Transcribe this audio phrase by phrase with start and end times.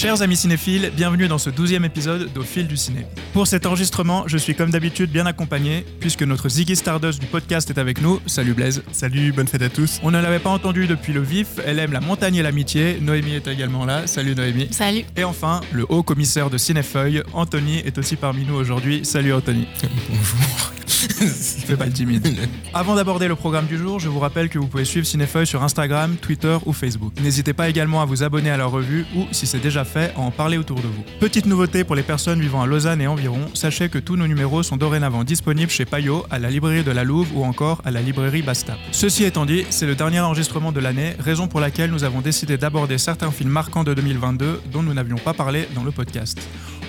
[0.00, 3.04] Chers amis cinéphiles, bienvenue dans ce douzième épisode d'Au fil du ciné.
[3.34, 7.68] Pour cet enregistrement, je suis comme d'habitude bien accompagné, puisque notre Ziggy Stardust du podcast
[7.68, 8.18] est avec nous.
[8.24, 8.82] Salut Blaise.
[8.92, 10.00] Salut, bonne fête à tous.
[10.02, 12.96] On ne l'avait pas entendu depuis le vif, elle aime la montagne et l'amitié.
[12.98, 14.06] Noémie est également là.
[14.06, 14.68] Salut Noémie.
[14.70, 15.04] Salut.
[15.18, 19.04] Et enfin, le haut commissaire de Cinéfeuille, Anthony, est aussi parmi nous aujourd'hui.
[19.04, 19.66] Salut Anthony.
[20.08, 20.72] Bonjour.
[21.00, 22.26] Fais pas le timide.
[22.74, 25.62] Avant d'aborder le programme du jour, je vous rappelle que vous pouvez suivre Cinéfeuille sur
[25.62, 27.12] Instagram, Twitter ou Facebook.
[27.22, 30.20] N'hésitez pas également à vous abonner à leur revue ou, si c'est déjà fait, à
[30.20, 31.02] en parler autour de vous.
[31.18, 34.62] Petite nouveauté pour les personnes vivant à Lausanne et environ, sachez que tous nos numéros
[34.62, 38.00] sont dorénavant disponibles chez Payot, à la librairie de la Louve ou encore à la
[38.00, 38.76] librairie Basta.
[38.92, 42.56] Ceci étant dit, c'est le dernier enregistrement de l'année, raison pour laquelle nous avons décidé
[42.56, 46.38] d'aborder certains films marquants de 2022 dont nous n'avions pas parlé dans le podcast.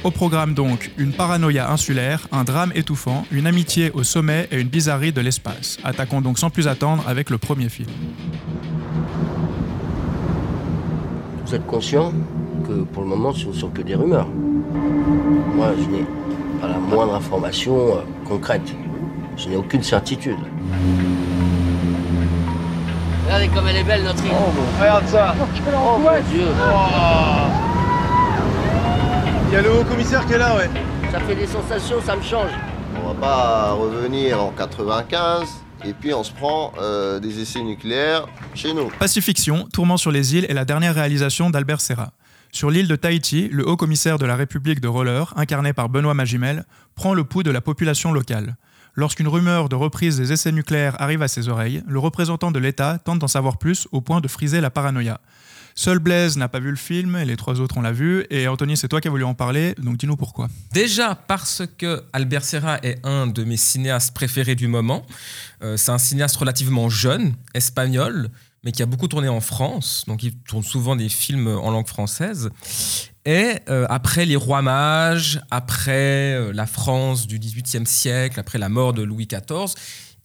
[0.03, 4.67] Au programme donc, une paranoïa insulaire, un drame étouffant, une amitié au sommet et une
[4.67, 5.77] bizarrerie de l'espace.
[5.83, 7.89] Attaquons donc sans plus attendre avec le premier film.
[11.45, 12.13] Vous êtes conscient?
[12.71, 14.27] Que pour le moment, ce ne sont que des rumeurs.
[14.27, 16.05] Moi, je n'ai
[16.61, 18.61] pas la moindre information euh, concrète.
[19.37, 20.37] Je n'ai aucune certitude.
[23.25, 24.31] Regardez comme elle est belle, notre île.
[24.79, 26.45] Regarde ça Oh mon Dieu
[29.47, 30.69] Il y a le haut commissaire qui est là, ouais.
[31.11, 32.51] Ça fait des sensations, ça me change.
[33.03, 35.47] On va pas revenir en 95
[35.85, 38.89] et puis on se prend euh, des essais nucléaires chez nous.
[38.99, 42.11] Pacifiction, Tourment sur les îles est la dernière réalisation d'Albert Serra.
[42.53, 46.13] Sur l'île de Tahiti, le haut commissaire de la République de Roller, incarné par Benoît
[46.13, 48.57] Magimel, prend le pouls de la population locale.
[48.93, 52.99] Lorsqu'une rumeur de reprise des essais nucléaires arrive à ses oreilles, le représentant de l'État
[52.99, 55.21] tente d'en savoir plus au point de friser la paranoïa.
[55.75, 58.25] Seul Blaise n'a pas vu le film et les trois autres on l'a vu.
[58.29, 60.49] Et Anthony, c'est toi qui as voulu en parler, donc dis-nous pourquoi.
[60.73, 65.05] Déjà parce que Albert Serra est un de mes cinéastes préférés du moment.
[65.63, 68.29] Euh, c'est un cinéaste relativement jeune, espagnol,
[68.63, 70.03] mais qui a beaucoup tourné en France.
[70.07, 72.49] Donc il tourne souvent des films en langue française.
[73.25, 78.69] Et euh, après les rois mages, après euh, la France du XVIIIe siècle, après la
[78.69, 79.75] mort de Louis XIV,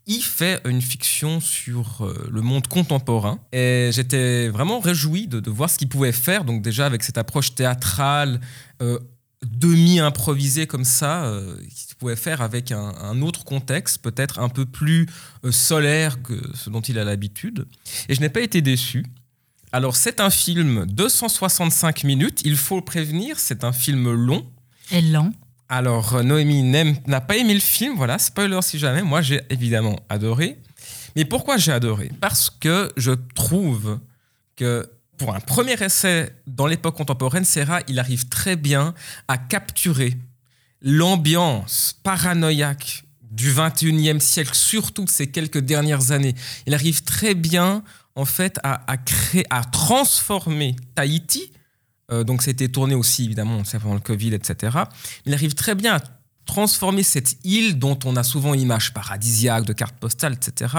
[0.06, 3.38] il fait une fiction sur euh, le monde contemporain.
[3.52, 6.44] Et j'étais vraiment réjoui de, de voir ce qu'il pouvait faire.
[6.44, 8.41] Donc déjà avec cette approche théâtrale,
[9.42, 11.32] demi-improvisée comme ça,
[11.96, 15.06] qu'il pouvait faire avec un, un autre contexte, peut-être un peu plus
[15.44, 17.66] euh, solaire que ce dont il a l'habitude.
[18.08, 19.04] Et je n'ai pas été déçu.
[19.72, 24.46] Alors c'est un film 265 minutes, il faut le prévenir, c'est un film long.
[24.92, 25.32] Et lent.
[25.68, 29.02] Alors, euh, Noémie n'a pas aimé le film, voilà, spoiler si jamais.
[29.02, 30.58] Moi, j'ai évidemment adoré.
[31.16, 32.10] Mais pourquoi j'ai adoré?
[32.20, 33.98] Parce que je trouve
[34.54, 38.94] que pour un premier essai dans l'époque contemporaine, Serra, il arrive très bien
[39.26, 40.14] à capturer
[40.82, 46.34] l'ambiance paranoïaque du 21e siècle, surtout de ces quelques dernières années.
[46.66, 47.82] Il arrive très bien,
[48.14, 51.53] en fait, à, créer, à transformer Tahiti,
[52.12, 54.78] euh, donc c'était tourné aussi évidemment c'est pendant le Covid, etc.
[55.25, 56.00] Il arrive très bien à
[56.47, 60.75] transformer cette île dont on a souvent une image paradisiaque de cartes postales, etc.,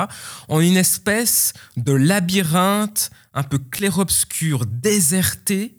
[0.47, 5.77] en une espèce de labyrinthe un peu clair-obscur, déserté,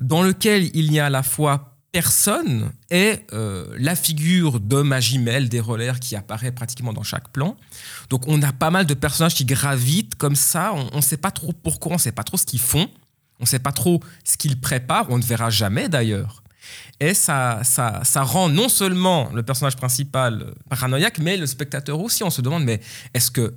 [0.00, 5.48] dans lequel il n'y a à la fois personne et euh, la figure de Magimel
[5.48, 7.56] des rollers qui apparaît pratiquement dans chaque plan.
[8.08, 11.30] Donc on a pas mal de personnages qui gravitent comme ça, on ne sait pas
[11.30, 12.88] trop pourquoi, on ne sait pas trop ce qu'ils font.
[13.40, 16.42] On ne sait pas trop ce qu'il prépare, on ne verra jamais d'ailleurs.
[17.00, 22.22] Et ça, ça, ça rend non seulement le personnage principal paranoïaque, mais le spectateur aussi.
[22.22, 22.80] On se demande, mais
[23.14, 23.54] est-ce que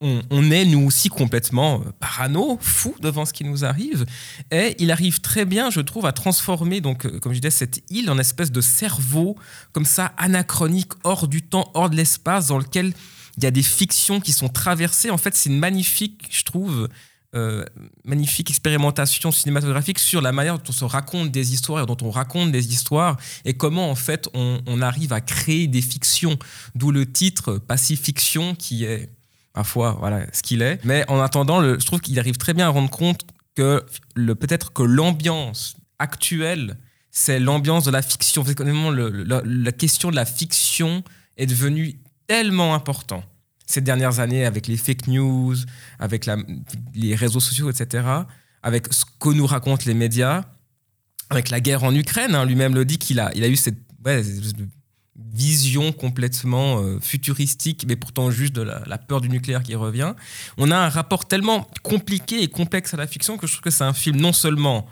[0.00, 4.06] on, est nous aussi complètement euh, parano, fou devant ce qui nous arrive
[4.52, 7.82] Et il arrive très bien, je trouve, à transformer, donc, euh, comme je disais, cette
[7.90, 9.36] île en espèce de cerveau
[9.72, 12.92] comme ça, anachronique, hors du temps, hors de l'espace, dans lequel
[13.36, 15.10] il y a des fictions qui sont traversées.
[15.10, 16.88] En fait, c'est une magnifique, je trouve,
[17.34, 17.64] euh,
[18.04, 22.10] magnifique expérimentation cinématographique sur la manière dont on se raconte des histoires et dont on
[22.10, 26.38] raconte des histoires et comment en fait on, on arrive à créer des fictions.
[26.74, 29.10] D'où le titre Pacifiction qui est
[29.58, 30.78] parfois voilà ce qu'il est.
[30.84, 33.22] Mais en attendant, le- je trouve qu'il arrive très bien à rendre compte
[33.56, 33.84] que
[34.14, 36.76] le peut-être que l'ambiance actuelle
[37.10, 38.42] c'est l'ambiance de la fiction.
[38.44, 41.02] Vraiment le- le- la, question de la fiction
[41.36, 43.24] est devenue tellement important
[43.66, 45.56] ces dernières années avec les fake news,
[45.98, 46.36] avec la-
[46.94, 48.06] les réseaux sociaux, etc.,
[48.62, 50.44] avec ce que nous racontent les médias,
[51.30, 52.36] avec la guerre en Ukraine.
[52.36, 53.78] hein, Lui-même le dit qu'il a, eu cette
[55.18, 60.14] vision complètement euh, futuristique, mais pourtant juste de la, peur du nucléaire qui revient.
[60.56, 63.70] On a un rapport tellement compliqué et complexe à la fiction que je trouve que
[63.70, 64.86] c'est un film non seulement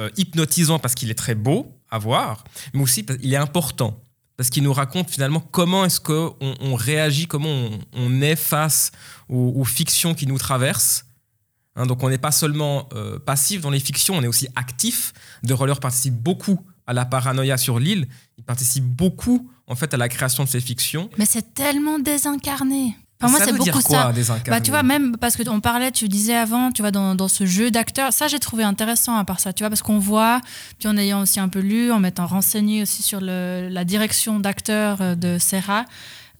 [0.00, 2.44] euh, hypnotisant parce qu'il est très beau à voir,
[2.74, 3.98] mais aussi parce qu'il est important
[4.38, 8.90] parce qu'il nous raconte finalement comment est-ce qu'on on réagit, comment on, est face
[9.28, 11.04] aux, aux fictions qui nous traversent,
[11.74, 15.12] Hein, donc on n'est pas seulement euh, passif dans les fictions, on est aussi actif.
[15.42, 18.08] De Roller participe beaucoup à la paranoïa sur l'île.
[18.36, 21.10] Il participe beaucoup en fait à la création de ces fictions.
[21.18, 22.96] Mais c'est tellement désincarné.
[23.20, 24.12] Enfin, moi, ça c'est veut dire beaucoup quoi, ça.
[24.12, 27.14] désincarné Bah, tu vois, même parce que on parlait, tu disais avant, tu vois, dans,
[27.14, 30.00] dans ce jeu d'acteurs, ça j'ai trouvé intéressant à part ça, tu vois, parce qu'on
[30.00, 30.40] voit,
[30.80, 34.40] puis en ayant aussi un peu lu, en m'étant renseigné aussi sur le- la direction
[34.40, 35.84] d'acteurs euh, de Serra,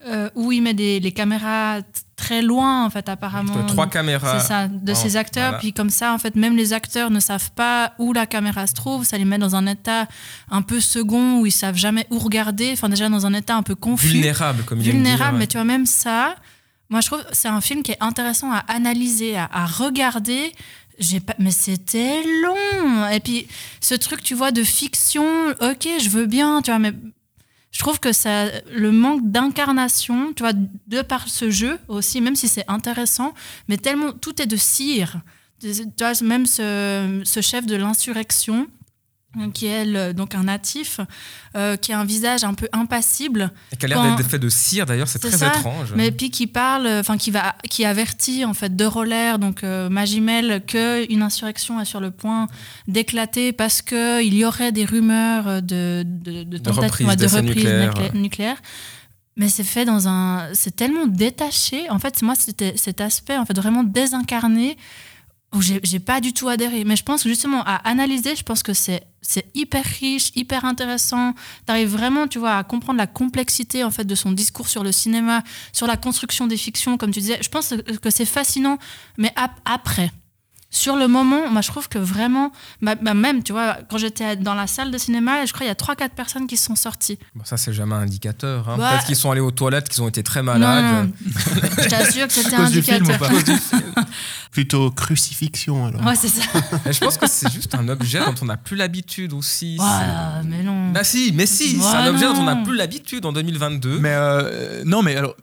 [0.05, 1.79] euh, où il met des, les caméras
[2.15, 3.65] très loin, en fait, apparemment.
[3.65, 4.39] Trois caméras.
[4.39, 5.43] C'est ça, de Oh, ces acteurs.
[5.49, 5.59] voilà.
[5.59, 8.73] Puis comme ça, en fait, même les acteurs ne savent pas où la caméra se
[8.73, 9.03] trouve.
[9.05, 10.07] Ça les met dans un état
[10.49, 12.71] un peu second où ils savent jamais où regarder.
[12.73, 15.39] Enfin, déjà dans un état un peu confus Vulnérable, comme il vulnérable, ouais.
[15.39, 16.35] mais tu vois, même ça,
[16.89, 20.51] moi je trouve que c'est un film qui est intéressant à analyser, à, à regarder.
[21.25, 23.09] Pas, mais c'était long.
[23.11, 23.47] Et puis
[23.81, 25.25] ce truc, tu vois, de fiction,
[25.59, 26.93] ok, je veux bien, tu vois, mais
[27.73, 32.35] je trouve que ça, le manque d'incarnation, tu vois, de par ce jeu aussi, même
[32.35, 33.33] si c'est intéressant,
[33.67, 35.21] mais tellement tout est de cire.
[35.59, 38.67] Tu vois, même ce, ce chef de l'insurrection,
[39.53, 40.99] qui est donc un natif,
[41.55, 44.49] euh, qui a un visage un peu impassible, Et qui a l'air d'être fait de
[44.49, 45.93] cire d'ailleurs, c'est très ça, étrange.
[45.95, 49.89] mais puis qui parle, enfin qui va, qui avertit en fait de Roller, donc euh,
[49.89, 52.47] Magimel, que une insurrection est sur le point
[52.87, 57.55] d'éclater parce que il y aurait des rumeurs de de, de, tentatives- reprise de reprise
[57.55, 57.93] nucléaires.
[57.93, 58.57] nuclé- nucléaire.
[59.35, 61.89] Mais c'est fait dans un, c'est tellement détaché.
[61.89, 64.77] En fait, moi, c'était cet aspect en fait vraiment désincarné
[65.53, 66.83] où j'ai pas du tout adhéré.
[66.83, 71.33] Mais je pense justement à analyser, je pense que c'est c'est hyper riche, hyper intéressant.
[71.65, 74.83] Tu arrives vraiment, tu vois, à comprendre la complexité en fait de son discours sur
[74.83, 77.39] le cinéma, sur la construction des fictions, comme tu disais.
[77.41, 78.77] Je pense que c'est fascinant,
[79.17, 80.11] mais ap- après.
[80.75, 84.35] Sur le moment, moi je trouve que vraiment, bah, bah, même, tu vois, quand j'étais
[84.35, 87.19] dans la salle de cinéma, je crois qu'il y a 3-4 personnes qui sont sorties.
[87.35, 88.67] Bon, ça, c'est jamais un indicateur.
[88.67, 88.77] hein.
[88.79, 91.05] Bah- Peut-être qu'ils sont allés aux toilettes, qu'ils ont été très Non, malades.
[91.05, 91.11] non,
[91.83, 93.93] je t'assure que c'était un cause du film ou indicateur.
[93.93, 94.01] pas
[94.51, 96.03] Plutôt crucifixion alors.
[96.05, 96.41] Ouais, c'est ça.
[96.87, 99.77] Et je pense que c'est juste un objet dont on n'a plus l'habitude aussi.
[99.77, 100.91] Voilà, mais non.
[100.91, 103.99] Bah si, mais si, c'est un objet dont on n'a plus l'habitude en 2022.
[103.99, 105.35] Mais euh, non, mais alors,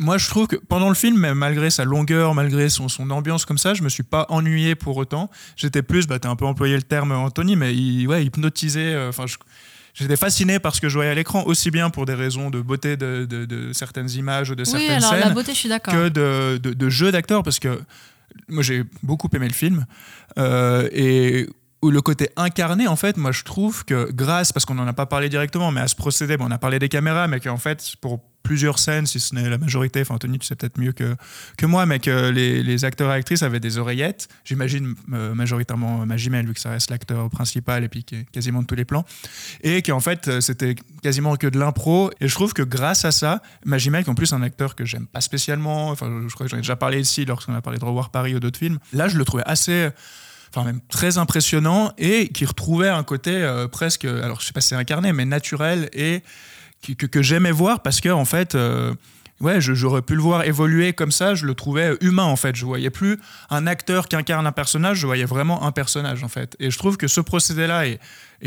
[0.00, 3.58] moi je trouve que pendant le film, malgré sa longueur, malgré son, son ambiance comme
[3.58, 5.30] ça, je me suis pas ennuyé pour autant.
[5.56, 8.80] J'étais plus, bah, t'as un peu employé le terme Anthony, mais il, ouais, hypnotisé.
[8.94, 9.24] euh, Enfin,
[9.94, 12.62] J'étais fasciné par ce que je voyais à l'écran, aussi bien pour des raisons de
[12.62, 15.58] beauté de, de- de certaines images ou de Oui, certaines alors la scènes, beauté, je
[15.58, 16.08] suis que
[16.74, 17.78] de jeu d'acteur, parce que
[18.48, 19.84] moi j'ai beaucoup aimé le film.
[20.38, 21.46] Euh, et
[21.82, 24.92] où le côté incarné, en fait, moi je trouve que grâce, parce qu'on n'en a
[24.92, 27.56] pas parlé directement, mais à ce procédé, bon, on a parlé des caméras, mais qu'en
[27.56, 30.92] fait, pour plusieurs scènes, si ce n'est la majorité, enfin Anthony, tu sais peut-être mieux
[30.92, 31.16] que,
[31.56, 36.46] que moi, mais que les, acteurs et actrices avaient des oreillettes, j'imagine euh, majoritairement Magimel,
[36.46, 39.04] vu que ça reste l'acteur principal et puis est quasiment de tous les plans,
[39.62, 43.12] et qu'en fait, euh, c'était quasiment que de l'impro, et je trouve que grâce à
[43.12, 46.46] ça, Magimel, qui est en plus un acteur que j'aime pas spécialement, enfin je crois
[46.46, 48.78] que j'en ai déjà parlé ici lorsqu'on a parlé de Revoir Paris ou d'autres films,
[48.92, 49.90] là je le trouvais assez
[50.54, 54.60] enfin même très impressionnant et qui retrouvait un côté euh, presque, alors je sais pas
[54.60, 56.22] si c'est incarné, mais naturel et
[56.82, 58.92] que, j'aimais voir parce que en fait, euh,
[59.40, 61.34] ouais, j'aurais pu le voir évoluer comme ça.
[61.34, 62.56] Je le trouvais humain en fait.
[62.56, 63.18] Je voyais plus
[63.50, 66.56] un acteur qui incarne un personnage, je voyais vraiment un personnage en fait.
[66.58, 68.00] Et je trouve que ce procédé-là est,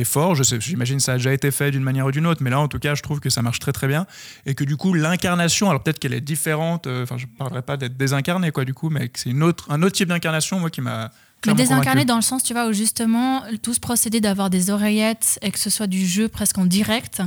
[0.03, 0.35] fort.
[0.35, 2.59] Je sais, j'imagine ça a déjà été fait d'une manière ou d'une autre, mais là
[2.59, 4.05] en tout cas, je trouve que ça marche très très bien
[4.45, 6.87] et que du coup l'incarnation, alors peut-être qu'elle est différente.
[6.87, 9.81] euh, Enfin, je parlerai pas d'être désincarné quoi du coup, mais c'est une autre, un
[9.83, 11.11] autre type d'incarnation moi qui m'a
[11.51, 12.05] Mais désincarné convaincu.
[12.05, 15.59] dans le sens, tu vois, où justement, tout ce procédé d'avoir des oreillettes et que
[15.59, 17.21] ce soit du jeu presque en direct.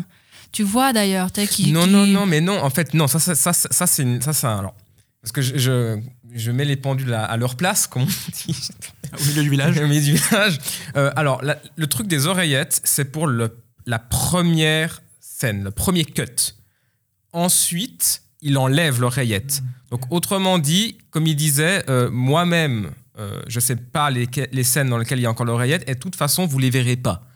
[0.53, 1.73] Tu vois d'ailleurs, tu sais, qui.
[1.73, 4.03] non, qui- non, non, mais non, en fait, non, ça, ça, ça, ça, ça, c'est
[4.03, 4.75] une- ça, c'est un- alors,
[5.21, 5.99] parce que je, je,
[6.35, 8.69] je mets les pendules à, à leur place, comme on dit,
[9.21, 9.79] au milieu du village.
[9.79, 10.59] au milieu du village.
[10.97, 16.05] Euh, alors, la- le truc des oreillettes, c'est pour le, la première scène, le premier
[16.07, 16.25] cut.
[17.33, 19.63] Ensuite, il enlève l'oreillette.
[19.91, 24.99] Donc, autrement dit, comme il disait, euh, moi-même, euh, je sais pas les, scènes dans
[24.99, 27.27] lesquelles il y a encore l'oreillette, et de toute façon, vous les verrez pas.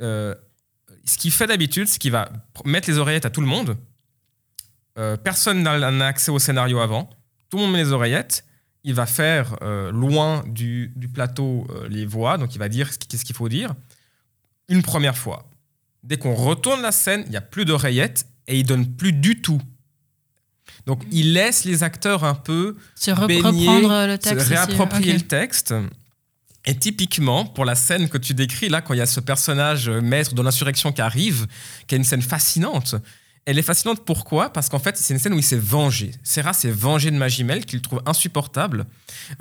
[0.00, 0.34] Euh,
[1.04, 2.28] ce qu'il fait d'habitude, c'est qu'il va
[2.64, 3.76] mettre les oreillettes à tout le monde.
[4.96, 7.10] Euh, personne n'a accès au scénario avant.
[7.50, 8.44] Tout le monde met les oreillettes.
[8.84, 9.56] Il va faire
[9.92, 13.74] loin du, plateau les voix, donc il va dire qu'est-ce qu'il faut dire.
[14.68, 15.48] Une première fois.
[16.02, 19.40] Dès qu'on retourne la scène, il n'y a plus d'oreillettes et il donne plus du
[19.40, 19.60] tout.
[20.86, 24.36] Donc il laisse les acteurs un peu Se reprendre le se texte.
[24.40, 24.48] aussi.
[24.54, 25.74] réapproprier le texte.
[26.66, 29.88] Et typiquement, pour la scène que tu décris là, quand il y a ce personnage
[29.88, 31.46] euh, maître de l'insurrection qui arrive,
[31.86, 32.94] qui est une scène fascinante,
[33.44, 34.50] elle est fascinante pourquoi?
[34.50, 36.12] Parce qu'en fait, c'est une scène où il s'est vengé.
[36.22, 38.86] Serra s'est vengé de Magimel, qu'il trouve insupportable,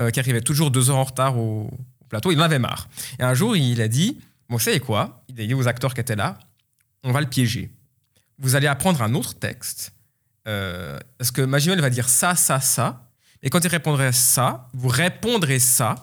[0.02, 1.70] euh, qui arrivait toujours deux heures en retard au,
[2.02, 2.32] au plateau.
[2.34, 2.90] Il en avait marre.
[3.20, 4.18] Et un jour, il a dit
[4.50, 6.38] Bon, vous savez quoi Il a dit aux acteurs qui étaient là
[7.06, 7.72] On va le piéger.
[8.38, 9.94] Vous allez apprendre un autre texte.
[10.48, 13.10] Euh, parce que Magimel va dire ça, ça, ça.
[13.42, 15.96] Et quand il répondrait ça, vous répondrez ça.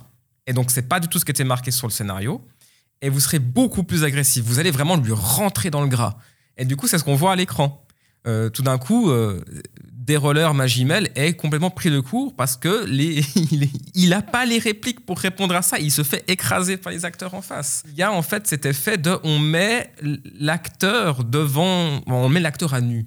[0.47, 2.47] Et donc, c'est pas du tout ce qui était marqué sur le scénario.
[3.03, 4.45] Et vous serez beaucoup plus agressif.
[4.45, 6.17] Vous allez vraiment lui rentrer dans le gras.
[6.57, 7.87] Et du coup, c'est ce qu'on voit à l'écran.
[8.27, 9.43] Euh, tout d'un coup, euh,
[10.17, 12.87] Rollers Magimel est complètement pris de court parce que
[13.95, 15.79] il n'a pas les répliques pour répondre à ça.
[15.79, 17.83] Il se fait écraser par les acteurs en face.
[17.89, 19.93] Il y a en fait cet effet de on met
[20.39, 23.07] l'acteur devant, on met l'acteur à nu.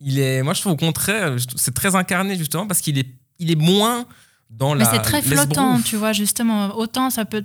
[0.00, 3.50] Il est, moi je trouve au contraire, c'est très incarné justement parce qu'il est, il
[3.50, 4.06] est moins
[4.50, 4.92] dans Mais la.
[4.92, 6.76] c'est très flottant, tu vois, justement.
[6.76, 7.44] Autant ça peut.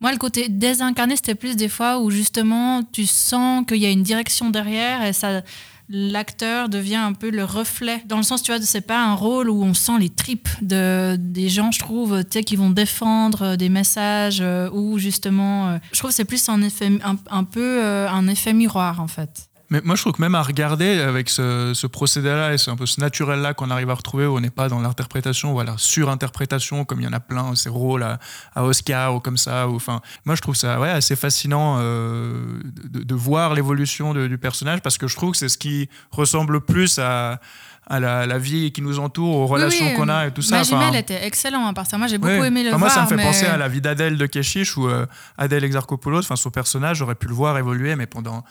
[0.00, 3.90] Moi, le côté désincarné, c'était plus des fois où justement tu sens qu'il y a
[3.90, 5.42] une direction derrière et ça
[5.88, 8.02] l'acteur devient un peu le reflet.
[8.06, 11.16] Dans le sens, tu vois, c'est pas un rôle où on sent les tripes de,
[11.18, 15.68] des gens, je trouve, tu sais, qui vont défendre des messages euh, ou justement.
[15.68, 19.08] Euh, je trouve que c'est plus un, effet, un, peu euh, un effet miroir, en
[19.08, 19.50] fait.
[19.72, 22.84] Mais moi, je trouve que même à regarder avec ce, procédé-là et c'est un peu
[22.84, 25.78] ce naturel-là qu'on arrive à retrouver où on n'est pas dans l'interprétation ou à la
[25.78, 28.18] surinterprétation comme il y en a plein, ces rôles à,
[28.54, 29.70] Oscar ou comme ça.
[29.70, 34.82] Ou, enfin, moi, je trouve ça ouais, assez fascinant euh, de, voir l'évolution du personnage
[34.82, 37.40] parce que je trouve que c'est ce qui ressemble plus à
[37.86, 40.58] à la, vie qui nous entoure, aux relations qu'on a et tout ça.
[40.58, 41.98] Magimel était excellent à part ça.
[41.98, 42.78] Moi, j'ai beaucoup aimé le voir.
[42.78, 46.20] Moi, ça me fait penser à la vie d'Adèle de Keshish où euh, Adèle Exarchopoulos,
[46.20, 48.44] enfin son personnage, j'aurais pu le voir évoluer, mais pendant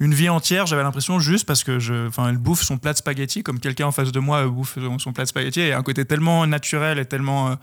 [0.00, 2.98] une vie entière, j'avais l'impression juste parce que je, enfin, elle bouffe son plat de
[2.98, 6.04] spaghetti comme quelqu'un en face de moi bouffe son plat de spaghetti et un côté
[6.04, 7.50] tellement naturel et tellement.
[7.50, 7.54] Euh,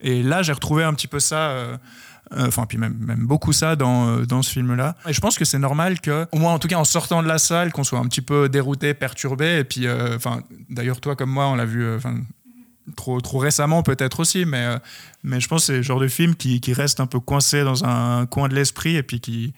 [0.00, 1.36] et là, j'ai retrouvé un petit peu ça.
[1.36, 1.76] Euh, euh,
[2.36, 4.96] enfin, puis même, même, beaucoup ça dans, dans ce film-là.
[5.08, 7.28] Et je pense que c'est normal que, au moins en tout cas en sortant de
[7.28, 9.58] la salle, qu'on soit un petit peu dérouté, perturbé.
[9.58, 11.84] Et puis, enfin, d'ailleurs, toi comme moi, on l'a vu
[12.96, 14.66] trop, trop récemment peut-être aussi, mais,
[15.22, 17.64] mais je pense que c'est le genre de film qui, qui, reste un peu coincé
[17.64, 19.52] dans un coin de l'esprit et puis qui,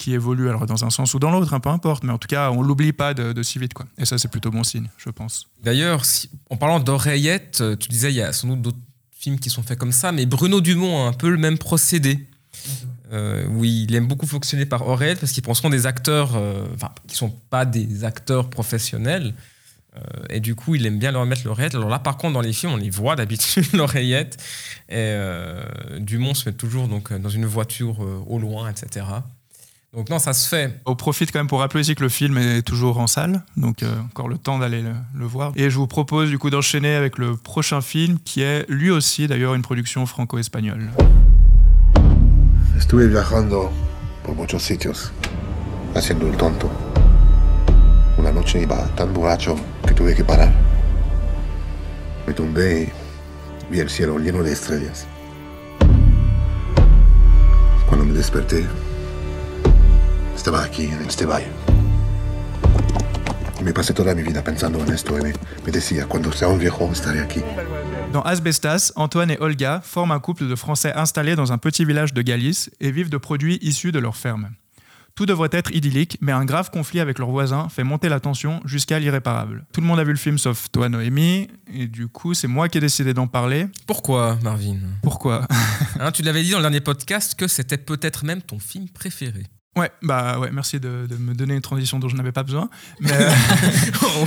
[0.00, 2.26] qui évolue alors dans un sens ou dans l'autre, hein, peu importe, mais en tout
[2.26, 3.74] cas, on l'oublie pas de, si vite.
[3.74, 3.86] Quoi.
[3.98, 5.48] Et ça, c'est plutôt bon signe, je pense.
[5.62, 6.02] D'ailleurs,
[6.48, 8.78] en parlant d'oreillettes, euh, tu disais, il y a sans doute d'autres
[9.20, 12.26] films qui sont faits comme ça, mais Bruno Dumont a un peu le même procédé.
[13.12, 16.64] Euh, oui, il aime beaucoup fonctionner par oreillette parce qu'il prend souvent des acteurs euh,
[16.74, 19.34] enfin, qui sont pas des acteurs professionnels.
[20.30, 21.74] et du coup, il aime bien leur mettre l'oreillette.
[21.74, 24.38] Alors là, par contre, dans les films, on les voit d'habitude, l'oreillette.
[24.88, 25.14] Et
[25.98, 29.04] Dumont se met toujours donc, dans une voiture au loin, etc.
[29.92, 30.80] Donc non, ça se fait.
[30.86, 33.82] On profite quand même pour rappeler aussi que le film est toujours en salle, donc
[33.82, 35.52] euh, encore le temps d'aller le, voir.
[35.56, 39.26] Et je vous propose du coup d'enchaîner avec le prochain film qui est lui aussi
[39.26, 40.90] d'ailleurs une production franco-espagnole.
[42.76, 43.72] Estuve viajando
[44.22, 45.10] por muchos sitios,
[45.96, 46.70] haciendo el tonto.
[48.16, 50.52] Una noche iba tan borracho que tuve que parar.
[52.28, 52.92] Me tumbé
[53.68, 55.08] y vi el cielo lleno de estrellas.
[57.88, 58.64] Cuando me desperté,
[60.40, 61.52] Estaba aquí, en este valle.
[63.62, 65.34] Me pasé toda mi vida pensando en esto y me,
[65.66, 67.42] me decía, cuando sea un viejo, estaré aquí.
[68.10, 72.14] Dans Asbestas, Antoine et Olga forment un couple de Français installés dans un petit village
[72.14, 74.48] de Galice et vivent de produits issus de leur ferme.
[75.14, 78.62] Tout devrait être idyllique, mais un grave conflit avec leurs voisins fait monter la tension
[78.64, 79.66] jusqu'à l'irréparable.
[79.74, 82.70] Tout le monde a vu le film sauf toi, Noémie, et du coup, c'est moi
[82.70, 83.66] qui ai décidé d'en parler.
[83.86, 84.78] Pourquoi, Marvin?
[85.02, 85.46] Pourquoi?
[86.00, 89.42] Hein, Tu l'avais dit dans le dernier podcast que c'était peut-être même ton film préféré.
[89.76, 92.68] Ouais, bah ouais, merci de, me donner une transition dont je n'avais pas besoin.
[92.98, 93.30] Mais, euh,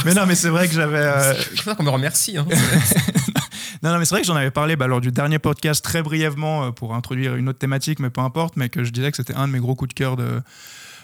[0.06, 0.98] mais non, mais c'est vrai que j'avais.
[0.98, 1.34] Euh...
[1.56, 2.38] C'est qu'on me remercie.
[2.38, 2.46] Hein.
[3.84, 6.02] non, non, mais c'est vrai que j'en avais parlé bah, lors du dernier podcast très
[6.02, 9.18] brièvement euh, pour introduire une autre thématique, mais peu importe, mais que je disais que
[9.18, 10.42] c'était un de mes gros coups de cœur de,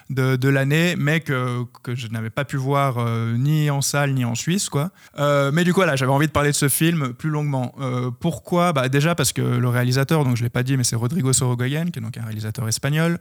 [0.09, 4.25] de, l'année, mais que, que je n'avais pas pu voir euh, ni en salle ni
[4.25, 4.69] en Suisse.
[4.69, 4.89] Quoi.
[5.19, 7.75] Euh, mais du coup, là, j'avais envie de parler de ce film plus longuement.
[7.79, 8.73] Euh, pourquoi?
[8.73, 11.31] Bah, Déjà parce que le réalisateur, donc je ne l'ai pas dit, mais c'est Rodrigo
[11.31, 13.19] Sorogoyen, qui est donc un réalisateur espagnol,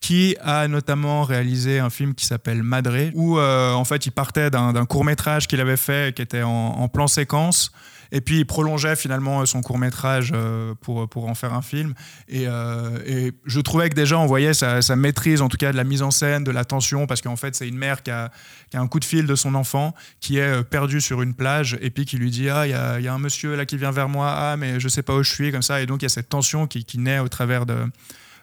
[0.00, 4.86] qui a notamment réalisé un film qui s'appelle Madre, où en fait il partait d'un
[4.86, 7.70] court métrage qu'il avait fait, qui était en, en plan séquence.
[8.12, 11.94] Et puis il prolongeait finalement son court métrage euh, pour, pour en faire un film.
[12.28, 15.76] Et, euh, et je trouvais que déjà on voyait sa, maîtrise en tout cas de
[15.76, 18.30] la mise en scène, de la tension, parce qu'en fait c'est une mère qui a,
[18.70, 21.34] qui a, un coup de fil de son enfant qui est euh, perdu sur une
[21.34, 23.66] plage et puis qui lui dit ah il y a, y a, un monsieur là
[23.66, 25.86] qui vient vers moi ah mais je sais pas où je suis comme ça et
[25.86, 27.86] donc il y a cette tension qui, qui naît au travers de,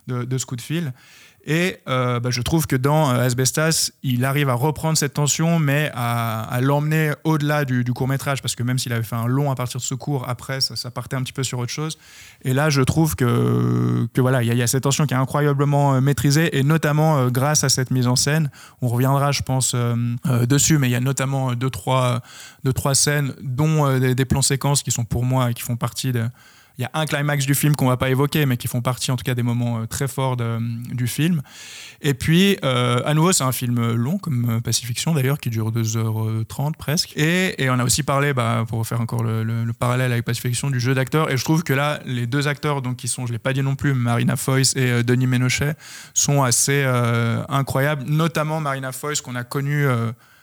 [0.08, 0.94] de ce coup de fil.
[1.50, 5.60] Et euh, bah, je trouve que dans euh, Asbestas, il arrive à reprendre cette tension,
[5.60, 9.50] mais à, l'emmener au-delà du, court métrage, parce que même s'il avait fait un long
[9.50, 11.98] à partir de ce court, après, ça, partait un petit peu sur autre chose.
[12.44, 16.02] Et là, je trouve que, voilà, il y, a cette tension qui est incroyablement euh,
[16.02, 18.52] maîtrisée, et notamment grâce à cette mise en scène.
[18.82, 19.74] On reviendra, je pense,
[20.26, 22.22] dessus, mais il y a notamment deux trois,
[22.66, 26.12] deux, trois scènes, dont des, des, plans séquences qui sont pour moi, qui font partie
[26.12, 26.26] de
[26.78, 29.10] il y a un climax du film qu'on va pas évoquer, mais qui font partie
[29.12, 30.60] en tout cas des moments euh, très forts de-
[30.94, 31.42] du film.
[32.02, 35.72] Et puis, euh, à nouveau, c'est un film long, comme euh, Pacifiction d'ailleurs, qui dure
[35.72, 37.14] 2h30 presque.
[37.18, 40.24] Et, et on a aussi parlé, bah, pour faire encore le, le- le parallèle avec
[40.24, 41.32] Pacifiction, du jeu d'acteurs.
[41.32, 43.54] Et je trouve que là, les deux acteurs, donc, qui sont, je ne l'ai pas
[43.54, 45.74] dit non plus, Marina Foïs et euh, Denis Ménochet,
[46.14, 48.04] sont assez euh, incroyables.
[48.06, 49.86] Notamment Marina Foïs, qu'on a connue.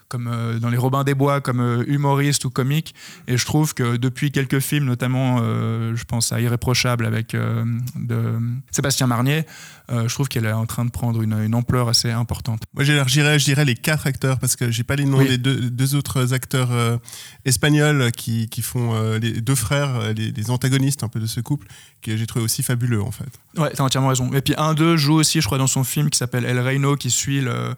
[0.09, 2.95] Comme euh, dans les Robins des Bois, comme euh, humoriste ou comique.
[3.27, 8.39] Et je trouve que depuis quelques films, notamment, euh, je pense à Irréprochable avec de
[8.71, 9.45] Sébastien Marnier,
[9.91, 12.63] je trouve qu'elle est en train de prendre une, une ampleur assez importante.
[12.75, 15.29] Moi, j'élargirais, je dirais, les quatre acteurs, parce que j'ai pas les noms Oui.
[15.29, 16.97] des deux, deux autres acteurs euh,
[17.45, 21.41] espagnols qui, qui font euh, les deux frères, les, les antagonistes un peu de ce
[21.41, 21.67] couple,
[22.03, 23.29] que j'ai trouvé aussi fabuleux, en fait.
[23.57, 24.33] Ouais, t'as entièrement raison.
[24.33, 26.97] Et puis un d'eux joue aussi, je crois, dans son film qui s'appelle El Reino,
[26.97, 27.75] qui suit le,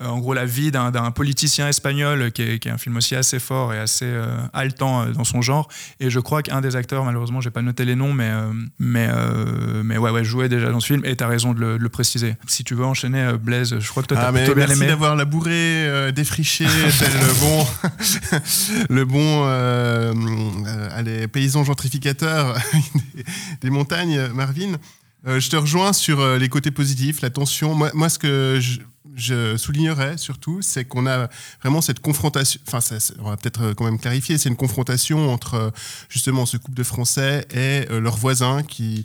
[0.00, 3.38] en gros la vie d'un politicien espagnol, qui est, qui est un film aussi assez
[3.38, 5.68] fort et assez euh, haletant euh, dans son genre.
[6.00, 9.08] Et je crois qu'un des acteurs, malheureusement, j'ai pas noté les noms, mais euh, mais
[9.10, 11.02] euh, mais ouais, ouais, jouait déjà dans ce film.
[11.04, 12.36] Et t'as raison de le, de le préciser.
[12.46, 14.80] Si tu veux enchaîner, euh, Blaise, je crois que toi t'as Ah, plutôt bien merci
[14.82, 14.86] aimé.
[14.88, 17.66] d'avoir labouré, euh, défriché, le bon,
[18.90, 20.12] le bon euh,
[20.66, 22.54] euh, allez, paysan gentrificateur
[23.14, 23.24] des,
[23.62, 24.72] des montagnes, Marvin.
[25.26, 27.74] Euh, je te rejoins sur euh, les côtés positifs, la tension.
[27.74, 28.80] Moi, moi ce que je,
[29.16, 31.28] je soulignerais surtout, c'est qu'on a
[31.62, 32.60] vraiment cette confrontation.
[32.66, 34.38] Enfin, ça, on va peut-être euh, quand même clarifier.
[34.38, 35.70] C'est une confrontation entre euh,
[36.08, 39.04] justement ce couple de Français et euh, leurs voisins qui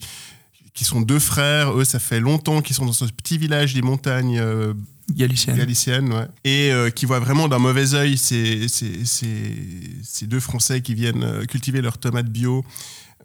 [0.74, 1.78] qui sont deux frères.
[1.78, 4.74] Eux, ça fait longtemps qu'ils sont dans ce petit village des montagnes euh,
[5.12, 5.58] Galicienne.
[5.58, 6.28] galicienne, ouais.
[6.46, 10.94] et euh, qui voit vraiment d'un mauvais œil ces, ces, ces- ces deux Français qui
[10.94, 12.64] viennent cultiver leurs tomates bio,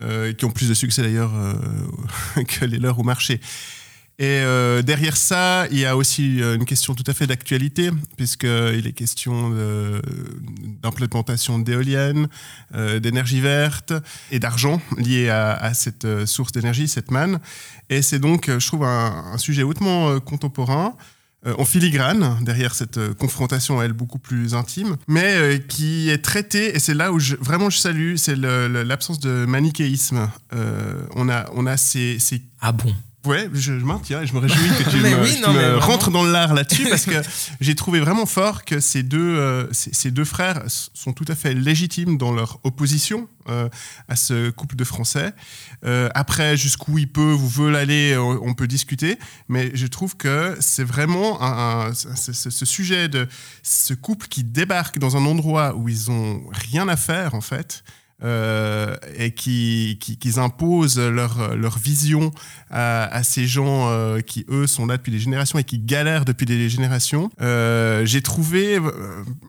[0.03, 3.41] euh, qui ont plus de succès d'ailleurs euh, que les leurs au marché.
[4.21, 7.91] Et euh, derrière ça, il y a aussi euh, une question tout à fait d'actualité,
[8.17, 9.51] puisqu'il est question
[10.83, 12.29] d'implémentation d'éoliennes,
[12.75, 13.93] euh, d'énergie verte
[14.31, 17.41] et d'argent lié à, cette euh, source d'énergie, cette manne.
[17.91, 20.95] Et c'est donc, euh, je trouve, un, sujet hautement euh, contemporain,
[21.47, 26.25] euh, en filigrane, derrière cette euh, confrontation, elle, beaucoup plus intime, mais euh, qui est
[26.25, 30.31] traitée, et c'est là où vraiment je salue, c'est l'absence de manichéisme.
[30.55, 32.95] Euh, on, a, on a ces, ces Ah bon?
[33.25, 33.85] Ouais, je, je
[34.23, 37.23] et je me réjouis que tu me, oui, tu rentres dans l'art là-dessus parce que
[37.61, 41.35] j'ai trouvé vraiment fort que ces deux, euh, ces, ces deux frères sont tout à
[41.35, 43.69] fait légitimes dans leur opposition euh,
[44.09, 45.33] à ce couple de Français.
[45.85, 50.57] Euh, après, jusqu'où ils peuvent ou veulent aller, on peut discuter, mais je trouve que
[50.61, 53.27] c'est vraiment un, un- ce, ce- ce sujet de
[53.63, 57.85] ce couple qui débarque dans un endroit où ils ont rien à faire en fait.
[58.23, 62.31] Euh, et qui, qui, qu'ils imposent leur, leur vision
[62.71, 66.25] à, à ces gens euh, qui, eux, sont là depuis des générations et qui galèrent
[66.25, 67.29] depuis des générations.
[67.41, 68.79] Euh, J'ai trouvé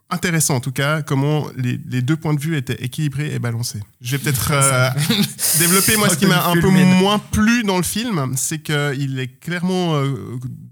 [0.10, 3.82] intéressant, en tout cas, comment les, les deux points de vue étaient équilibrés et balancés.
[4.02, 4.52] Je vais peut-être
[5.60, 9.40] développer, moi, ce qui m'a un peu moins plu dans le film, c'est qu'il est
[9.40, 9.94] clairement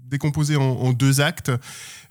[0.08, 1.50] décomposé en, deux actes.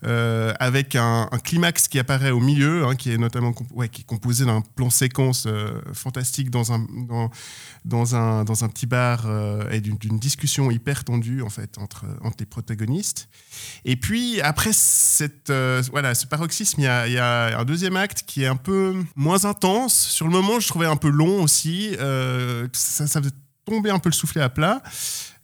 [0.06, 4.44] euh, avec un, climax qui apparaît au milieu, hein, qui est notamment qui est composé
[4.46, 6.86] d'un plan séquence euh, fantastique dans un,
[7.86, 12.06] dans, un, dans un petit bar euh, et d'une discussion hyper tendue en fait entre,
[12.22, 13.30] entre les protagonistes.
[13.86, 15.52] Et puis après cette,
[15.92, 19.94] voilà, ce paroxysme, il y, a, un deuxième acte qui est un peu moins intense.
[19.94, 21.96] Sur le moment, je trouvais un peu long aussi.
[22.74, 23.32] Ça, ça faisait
[23.66, 24.82] tomber un peu le soufflet à plat.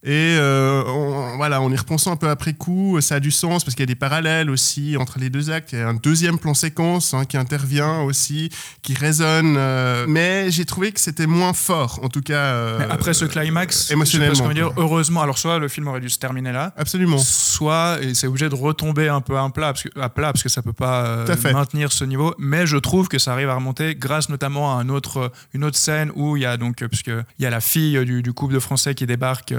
[0.03, 3.63] Et euh, on- voilà, en y repensant un peu après coup, ça a du sens
[3.65, 5.73] parce qu'il y a des parallèles aussi entre les deux actes.
[5.73, 8.49] Il y a un deuxième plan séquence hein, qui intervient aussi,
[8.81, 9.55] qui résonne.
[9.57, 12.33] euh, mais j'ai trouvé que c'était moins fort, en tout cas.
[12.53, 15.59] euh, après ce climax, émotionnellement, je sais pas ce qu'on veut dire, heureusement, alors soit
[15.59, 17.17] le film aurait dû se terminer là, Absolument.
[17.17, 20.43] soit et c'est obligé de retomber un peu à plat parce que, à plat parce
[20.43, 23.55] que ça peut pas euh, maintenir ce niveau mais je trouve que ça arrive à
[23.55, 27.07] remonter grâce notamment à un autre, une autre scène où il y a donc puisque
[27.07, 29.53] il y a la fille du, du couple de français qui débarque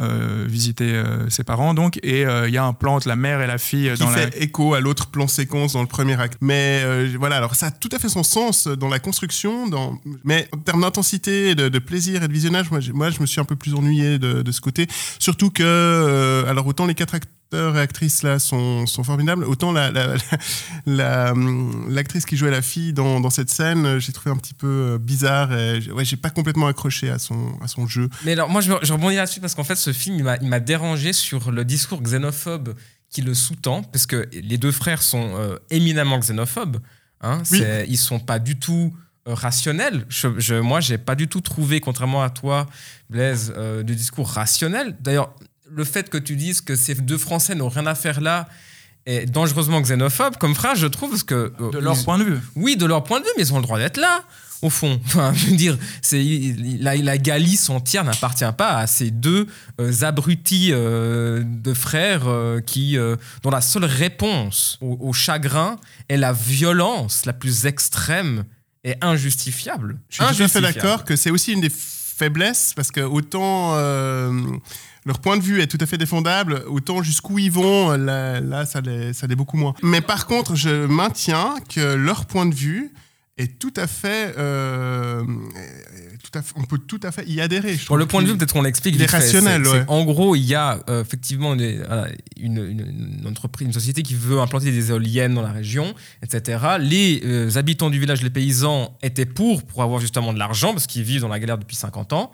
[0.00, 3.16] euh, visiter euh, ses parents donc et euh, il y a un plan entre la
[3.16, 5.86] mère et la fille qui dans la fait écho à l'autre plan séquence dans le
[5.86, 6.36] premier acte.
[6.42, 6.84] Mais
[7.18, 9.98] voilà, alors ça a tout à fait son sens dans la construction, dans...
[10.22, 13.40] mais en termes d'intensité, de, de plaisir et de visionnage, moi, moi je me suis
[13.40, 14.86] un peu plus ennuyé de, de ce côté.
[15.18, 17.14] Surtout que, alors autant les quatre
[17.46, 20.20] acteurs et actrices là sont, sont formidables, autant la, la- la-
[20.86, 24.36] la, hum, l'actrice qui jouait la fille dans, dans cette scène, euh, j'ai trouvé un
[24.36, 25.52] petit peu euh, bizarre.
[25.56, 28.08] Et, ouais, j'ai pas complètement accroché à son, à son jeu.
[28.24, 30.48] Mais alors, moi, je, je rebondis là-dessus parce qu'en fait, ce film, il m'a- il
[30.48, 32.74] m'a dérangé sur le discours xénophobe
[33.10, 36.78] qui le sous-tend, parce que les deux frères sont euh, éminemment xénophobes.
[37.20, 37.62] Hein, Oui.
[37.88, 38.92] Ils sont pas du tout
[39.24, 40.04] rationnels.
[40.08, 42.66] Je, je, moi, j'ai pas du tout trouvé, contrairement à toi,
[43.08, 44.96] Blaise, euh, de discours rationnel.
[45.00, 45.32] D'ailleurs,
[45.70, 48.48] le fait que tu dises que ces deux Français n'ont rien à faire là
[49.06, 51.52] est dangereusement xénophobe comme phrase, je trouve, parce que...
[51.60, 52.38] euh, De leur ils- point de vue.
[52.56, 54.22] Oui, de leur point de vue, mais ils ont le droit d'être là,
[54.62, 55.00] au fond.
[55.06, 56.20] Enfin, je veux dire, c'est,
[56.80, 59.46] la, la Galice entière n'appartient pas à ces deux
[59.80, 62.96] euh, abrutis euh, de frères euh, qui,
[63.44, 65.76] dont la seule réponse au, au chagrin
[66.08, 68.44] est la violence la plus extrême
[68.82, 69.98] et injustifiable.
[70.08, 70.74] Je suis tout à fait Injustifiable.
[70.74, 73.74] d'accord que c'est aussi une des faiblesses parce que autant
[75.06, 78.66] leur point de vue est tout à fait défendable, autant jusqu'où ils vont, là, là,
[78.66, 79.72] ça l'est beaucoup moins.
[79.82, 82.92] Mais par contre, je maintiens que leur point de vue
[83.38, 85.22] est tout à fait, euh,
[86.24, 87.76] tout à fait- on peut tout à fait y adhérer.
[87.86, 88.96] Pour le point de vue, peut-être qu'on l'explique.
[88.98, 89.84] il rationnel, ouais.
[89.88, 94.90] En gros, il y a euh, effectivement une entreprise, une société qui veut implanter des
[94.90, 96.58] éoliennes dans la région, etc.
[96.80, 100.86] Les euh, habitants du village, les paysans, étaient pour, pour avoir justement de l'argent, parce
[100.86, 102.32] qu'ils vivent dans la galère depuis 50 ans.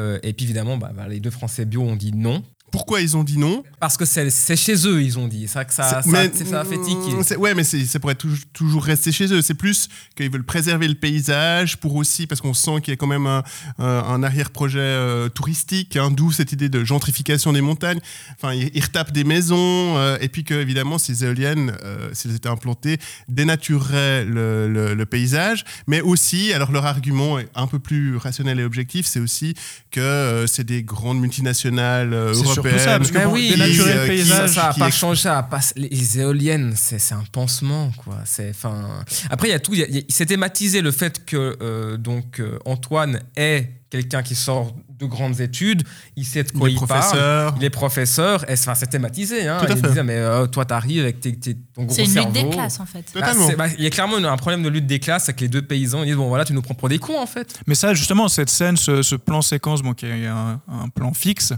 [0.00, 2.42] Euh, et puis évidemment, bah, bah, les deux Français bio ont dit non.
[2.72, 5.46] Pourquoi ils ont dit non Parce que c'est c'est chez eux, ils ont dit.
[5.46, 7.36] C'est vrai que ça, ça, C'est- mais- c'est- ça a fait tiquer.
[7.36, 9.42] Ouais, mais c'est pour être toujours, toujours rester chez eux.
[9.42, 12.96] C'est plus qu'ils veulent préserver le paysage, pour aussi, parce qu'on sent qu'il y a
[12.96, 13.42] quand même un,
[13.78, 18.00] un- arrière-projet euh, touristique, hein, d'où cette idée de gentrification des montagnes.
[18.36, 22.28] Enfin, ils, ils retapent des maisons, euh, et puis que, évidemment, ces éoliennes, euh, si
[22.28, 22.98] elles étaient implantées,
[23.46, 25.64] dénatureraient le, le- le paysage.
[25.86, 29.54] Mais aussi, alors leur argument est un peu plus rationnel et objectif, c'est aussi
[29.90, 33.94] que euh, c'est des grandes multinationales euh, C'est surtout ça, parce que bon, oui, dénaturer
[33.94, 34.50] le euh, paysage.
[34.50, 35.22] ça n'a pas changé.
[35.22, 38.18] ça pas- les éoliennes, c'est c'est un pansement, quoi.
[38.24, 39.04] C'est, enfin.
[39.30, 39.72] Après, il y a tout.
[39.74, 45.06] a- s'est thématisé le fait que euh, donc euh, Antoine est quelqu'un qui sort de
[45.06, 45.82] grandes études.
[46.16, 47.00] Il sait de quoi les il, parle.
[47.00, 47.54] professeurs.
[47.58, 48.48] Il est professeur.
[48.50, 49.48] Et, enfin, c'est thématisé.
[49.48, 49.58] Hein.
[49.60, 49.88] Tout à il fait.
[49.88, 52.32] disait, mais euh, toi, t'arrives avec tes, tes- ton gros C'est une lutte cerveau.
[52.32, 53.04] des classes en fait.
[53.14, 53.46] Bah, Totalement.
[53.48, 55.48] c'est- bah, il y a clairement une- un problème de lutte des classes avec les
[55.48, 56.02] deux paysans.
[56.02, 57.58] Ils disent bon voilà, tu nous prends pour des cons en fait.
[57.66, 61.12] Mais ça, justement, cette scène, ce, ce plan séquence, bon, qui est un, un plan
[61.14, 61.52] fixe,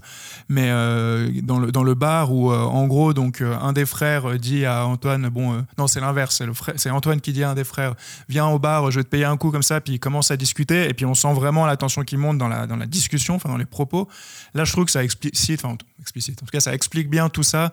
[0.48, 3.86] mais euh, dans, le, dans le bar où, euh, en gros, donc euh, un des
[3.86, 6.44] frères dit à Antoine, bon, euh, non, c'est l'inverse, c'est
[6.76, 7.94] c'est Antoine qui dit à un des frères,
[8.28, 10.36] viens au bar, je vais te payer un coup comme ça, puis ils commencent à
[10.36, 13.23] discuter, et puis on sent vraiment la tension qui monte dans la, dans la discussion,
[13.32, 14.08] dans les propos.
[14.54, 17.42] Là, je trouve que ça explicite, enfin explicite, en tout cas, ça explique bien tout
[17.42, 17.72] ça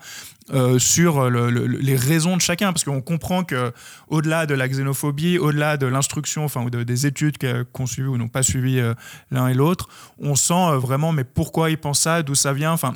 [0.54, 3.72] euh, sur le- le- les raisons de chacun, parce qu'on comprend que
[4.08, 7.38] au-delà de la xénophobie, au-delà de l'instruction, enfin ou de- des études
[7.72, 8.94] qu'ont suivi ou n'ont pas suivi euh,
[9.30, 9.88] l'un et l'autre,
[10.20, 12.72] on sent euh, vraiment mais pourquoi ils pensent ça, d'où ça vient.
[12.74, 12.94] Enfin,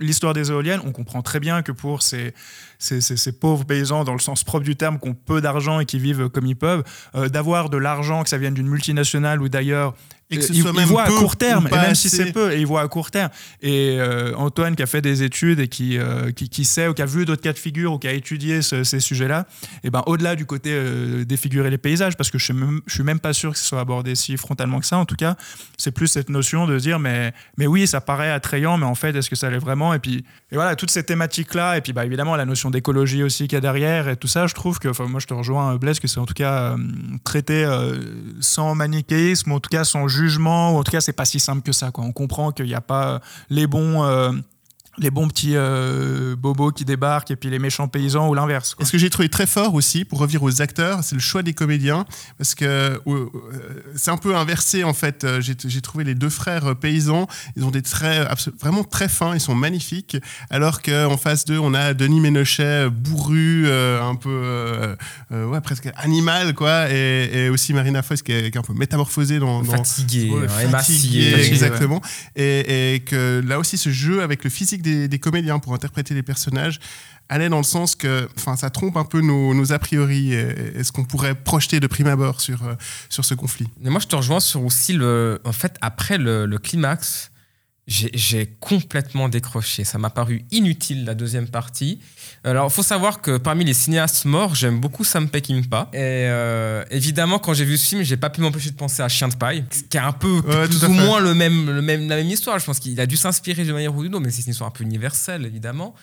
[0.00, 2.34] l'histoire des éoliennes, on comprend très bien que pour ces,
[2.78, 5.86] ces, ces- pauvres paysans, dans le sens propre du terme, qui ont peu d'argent et
[5.86, 6.84] qui vivent comme ils peuvent,
[7.30, 9.94] d'avoir de l'argent, que ça vienne d'une multinationale ou d'ailleurs
[10.32, 11.94] Et que ce euh, ils, soit ils même voient à peu court terme, et même
[11.94, 13.30] si c'est peu, et ils voient à court terme.
[13.60, 16.94] Et euh, Antoine qui a fait des études et qui, euh, qui, qui sait ou
[16.94, 19.46] qui a vu d'autres cas de figure ou qui a étudié ce- ces sujets-là,
[19.84, 22.94] et ben au-delà du côté euh, défigurer les paysages, parce que je suis, même, je
[22.94, 25.36] suis même pas sûr que ce soit abordé si frontalement que ça, en tout cas,
[25.78, 28.94] c'est plus cette notion de se dire mais, mais oui, ça paraît attrayant, mais en
[28.94, 29.92] fait, est-ce que ça l'est vraiment?
[29.94, 33.44] Et puis et voilà, toutes ces thématiques-là, et puis bah, évidemment la notion d'écologie aussi
[33.44, 35.76] qu'il y a derrière, et tout ça, je trouve que, enfin, moi je te rejoins,
[35.76, 36.76] Blaise, que c'est en tout cas euh,
[37.24, 37.96] traité euh,
[38.40, 40.21] sans manichéisme, en tout cas sans jugement,
[40.72, 41.90] ou en tout cas c'est pas si simple que ça.
[41.90, 42.04] Quoi.
[42.04, 44.02] On comprend qu'il n'y a pas les bons.
[44.98, 48.76] Les bons petits euh, bobos qui débarquent et puis les méchants paysans ou l'inverse.
[48.78, 51.42] Et ce que j'ai trouvé très fort aussi, pour revenir aux acteurs, c'est le choix
[51.42, 52.04] des comédiens.
[52.36, 53.28] Parce que euh, euh,
[53.96, 55.26] c'est un peu inversé, en fait.
[55.40, 57.26] J'ai trouvé les deux frères paysans,
[57.56, 58.28] ils ont des traits
[58.60, 60.18] vraiment très fins, ils sont magnifiques.
[60.50, 64.94] Alors qu'en face d'eux, on a Denis Ménochet, bourru, euh, un peu,
[65.30, 66.90] ouais, presque animal, quoi.
[66.90, 69.62] Et, et aussi Marina Foïs, qui est, qui est un peu métamorphosée dans.
[69.62, 71.30] dans Fatigué, Ouais, hein, fatigué, émacié.
[71.30, 72.02] Fatigué, exactement.
[72.36, 76.22] Et, et que là aussi, ce jeu avec le physique des, comédiens pour interpréter les
[76.22, 76.80] personnages
[77.28, 80.92] allait dans le sens que, enfin, ça trompe un peu nos, a priori et, ce
[80.92, 82.74] qu'on pourrait projeter de prime abord sur, euh,
[83.08, 83.68] sur ce conflit.
[83.80, 85.40] Mais moi, je te rejoins sur aussi le.
[85.44, 87.31] En fait, après le climax,
[87.88, 89.82] j'ai complètement décroché.
[89.84, 91.98] Ça m'a paru inutile la deuxième partie.
[92.44, 95.88] Alors, il faut savoir que parmi les cinéastes morts, j'aime beaucoup Sam Peckinpah.
[95.92, 99.08] Et euh, évidemment, quand j'ai vu ce film, j'ai pas pu m'empêcher de penser à
[99.08, 100.88] Chien de paille, qui est un peu Ouais, plus ou fait.
[100.88, 102.58] moins le même, le même, la même histoire.
[102.60, 104.68] Je pense qu'il a dû s'inspirer d'une manière ou d'une autre, mais c'est une histoire
[104.68, 105.94] un peu universelle, évidemment.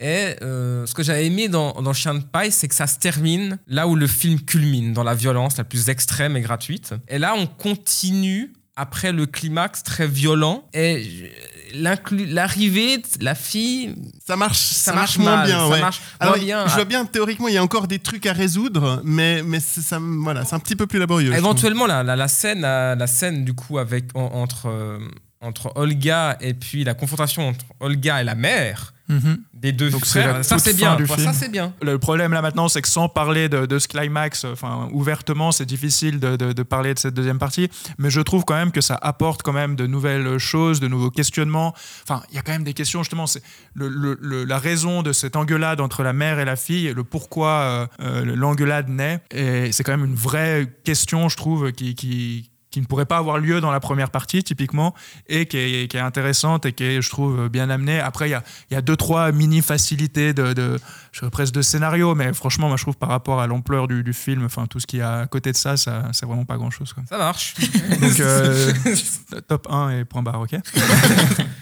[0.00, 2.98] Et euh, ce que j'avais aimé dans, dans Chien de paille, c'est que ça se
[2.98, 6.92] termine là où le film culmine, dans la violence la plus extrême et gratuite.
[7.08, 10.64] Et là, on continue après le climax très violent.
[10.74, 11.30] Et
[11.74, 13.94] l'arrivée de la fille,
[14.26, 15.70] Ça marche, ça, ça, marche, marche moins mal, bien.
[15.70, 16.66] Ça marche Alors, moins bien.
[16.66, 19.80] je vois bien, théoriquement, il y a encore des trucs à résoudre, mais, mais c'est,
[19.82, 21.32] ça, voilà, c'est un petit peu plus laborieux.
[21.34, 24.98] Éventuellement, la, la, la scène, la, scène du coup avec en- entre euh,
[25.42, 29.38] entre Olga et puis la confrontation entre Olga et la mère Mhm.
[29.52, 30.94] des deux Donc frères, ça c'est bien.
[30.96, 31.30] du quoi, film.
[31.30, 31.74] Ça c'est bien.
[31.82, 35.66] Le problème là maintenant, c'est que sans parler de, de ce climax, enfin ouvertement, c'est
[35.66, 37.68] difficile de, de- de parler de cette deuxième partie.
[37.98, 41.10] Mais je trouve quand même que ça apporte quand même de nouvelles choses, de nouveaux
[41.10, 41.74] questionnements.
[42.04, 43.26] Enfin, il y a quand même des questions justement.
[43.26, 43.42] C'est
[43.74, 47.04] le- le- le- la raison de cette engueulade entre la mère et la fille, le
[47.04, 49.20] pourquoi euh, euh, l'engueulade naît.
[49.32, 53.18] Et c'est quand même une vraie question, je trouve, qui, qui qui ne pourrait pas
[53.18, 54.94] avoir lieu dans la première partie, typiquement,
[55.28, 58.00] et qui est, qui est intéressante et qui est, je trouve, bien amenée.
[58.00, 60.78] Après, il y a, il y a deux, trois mini-facilités de, de,
[61.12, 64.02] je dirais presque de scénario, mais franchement, moi, je trouve par rapport à l'ampleur du,
[64.02, 66.44] du film, enfin, tout ce qu'il y a à côté de ça, ça c'est vraiment
[66.46, 66.92] pas grand-chose.
[66.92, 67.04] quoi.
[67.08, 67.54] Ça marche.
[68.00, 68.72] Donc, euh,
[69.46, 70.56] top 1 et point barre, ok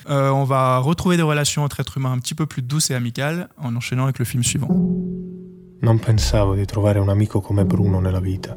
[0.08, 2.94] Euh, On va retrouver des relations entre êtres humains un petit peu plus douces et
[2.94, 4.68] amicales en enchaînant avec le film suivant.
[5.82, 8.56] Non pensavo di trovare un amico come Bruno nella vita.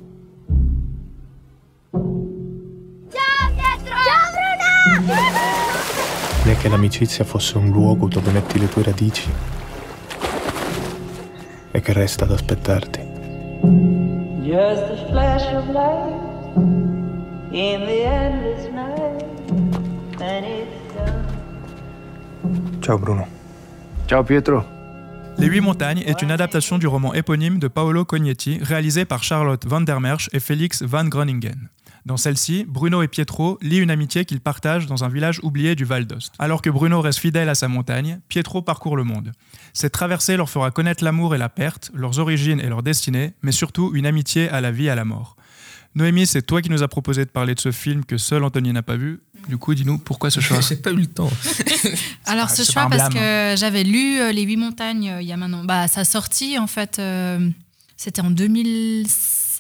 [6.45, 9.31] Né che l'amicizia fosse un luogo dove metti le tue radici
[11.71, 12.99] e che resta ad aspettarti.
[14.41, 16.21] Just a flash of light
[17.51, 19.23] in the endless night,
[20.19, 22.81] and it's done.
[22.81, 23.25] Ciao Bruno.
[24.05, 24.65] Ciao Pietro.
[25.37, 29.65] Les Huit Montagnes est une adaptation du roman éponyme de Paolo Cognetti, réalisé par Charlotte
[29.65, 31.69] van der Merch et Félix van Groningen.
[32.05, 35.85] Dans celle-ci, Bruno et Pietro lient une amitié qu'ils partagent dans un village oublié du
[35.85, 36.33] Val d'Ost.
[36.37, 39.31] Alors que Bruno reste fidèle à sa montagne, Pietro parcourt le monde.
[39.71, 43.53] Cette traversée leur fera connaître l'amour et la perte, leurs origines et leur destinée, mais
[43.53, 45.37] surtout une amitié à la vie et à la mort.
[45.95, 48.73] Noémie, c'est toi qui nous as proposé de parler de ce film que seul Anthony
[48.73, 49.21] n'a pas vu.
[49.47, 51.29] Du coup, dis-nous pourquoi ce choix J'ai pas eu le temps.
[52.25, 55.31] Alors pas- ce choix parce que j'avais lu euh, Les Huit Montagnes euh, il y
[55.31, 55.63] a maintenant.
[55.63, 57.47] Bah, sa sortie en fait, euh,
[57.95, 58.31] c'était en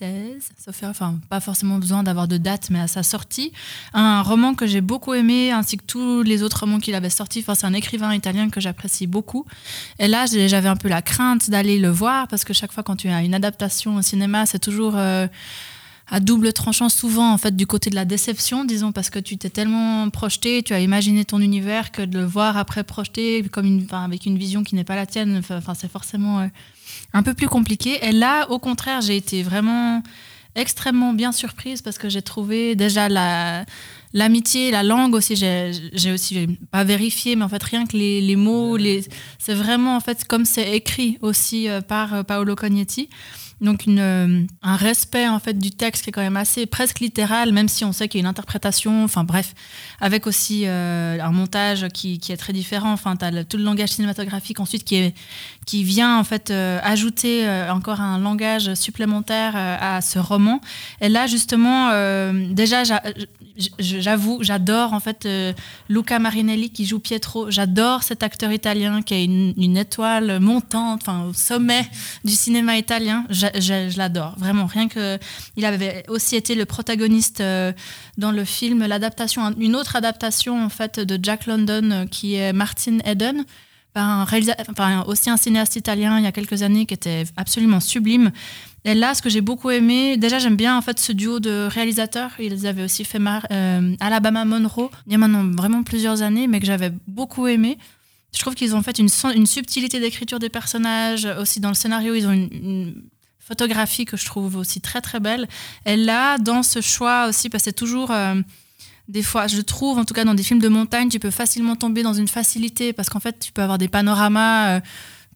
[0.03, 0.51] 2016.
[0.57, 3.51] Sauf erreur, enfin pas forcément besoin d'avoir de date, mais à sa sortie,
[3.93, 7.39] un roman que j'ai beaucoup aimé, ainsi que tous les autres romans qu'il avait sortis.
[7.39, 9.45] Enfin, c'est un écrivain italien que j'apprécie beaucoup.
[9.99, 12.95] Et là, j'avais un peu la crainte d'aller le voir parce que chaque fois quand
[12.95, 15.27] tu as une adaptation au cinéma, c'est toujours euh,
[16.07, 19.37] à double tranchant souvent en fait du côté de la déception disons parce que tu
[19.37, 23.87] t'es tellement projeté tu as imaginé ton univers que de le voir après projeté comme
[23.91, 26.47] avec une vision qui n'est pas la tienne enfin c'est forcément euh,
[27.13, 27.99] un peu plus compliqué.
[28.05, 30.01] Et là au contraire j'ai été vraiment
[30.55, 33.65] extrêmement bien surprise parce que j'ai trouvé déjà la
[34.13, 35.35] l'amitié la langue aussi.
[35.35, 39.05] J'ai aussi pas vérifié mais en fait rien que les, les mots les
[39.39, 43.09] c'est vraiment en fait comme c'est écrit aussi euh, par euh, Paolo Cognetti
[43.61, 46.99] donc une, euh, un respect en fait du texte qui est quand même assez presque
[46.99, 49.03] littéral, même si on sait qu'il y a une interprétation.
[49.03, 49.53] Enfin bref,
[50.01, 52.91] avec aussi euh, un montage qui, qui est très différent.
[52.91, 55.15] Enfin, tu as tout le langage cinématographique ensuite qui, est,
[55.65, 60.61] qui vient en fait euh, ajouter encore un langage supplémentaire à ce roman.
[61.01, 61.89] Et là justement,
[62.51, 62.83] déjà
[63.79, 65.53] j'avoue, j'adore en fait euh,
[65.89, 67.51] Luca Marinelli qui joue Pietro.
[67.51, 71.87] J'adore cet acteur italien qui est une, étoile montante, enfin au sommet
[72.23, 73.25] du cinéma italien.
[73.29, 74.65] Je, l'adore, vraiment.
[74.65, 75.17] Rien que.
[75.55, 77.73] Il avait aussi été le protagoniste euh,
[78.17, 82.53] dans le film, l'adaptation, une autre adaptation en fait de Jack London euh, qui est
[82.53, 83.45] Martin Eden.
[85.05, 88.31] aussi un cinéaste italien il y a quelques années qui était absolument sublime.
[88.85, 91.67] Et là, ce que j'ai beaucoup aimé, déjà j'aime bien en fait ce duo de
[91.71, 92.31] réalisateurs.
[92.39, 93.19] Ils avaient aussi fait
[93.51, 97.77] euh, Alabama Monroe il y a maintenant vraiment plusieurs années, mais que j'avais beaucoup aimé.
[98.35, 99.09] Je trouve qu'ils ont fait une,
[99.45, 101.25] subtilité d'écriture des personnages.
[101.39, 103.03] Aussi dans le scénario, ils ont une, une
[103.39, 105.47] photographie que je trouve aussi très très belle.
[105.85, 108.11] Et là, dans ce choix aussi, parce que c'est toujours...
[108.11, 108.35] euh,
[109.09, 111.75] des fois, je trouve, en tout cas dans des films de montagne, tu peux facilement
[111.75, 114.79] tomber dans une facilité parce qu'en fait, tu peux avoir des panoramas euh,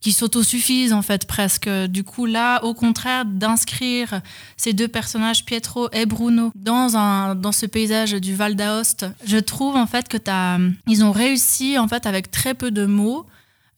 [0.08, 1.68] qui s'autosuffisent en fait presque.
[1.68, 4.22] Du coup, là, au contraire, d'inscrire
[4.56, 9.36] ces deux personnages, Pietro et Bruno, dans, un, dans ce paysage du Val d'Aoste, je
[9.36, 13.26] trouve en fait que t'as, ils ont réussi en fait avec très peu de mots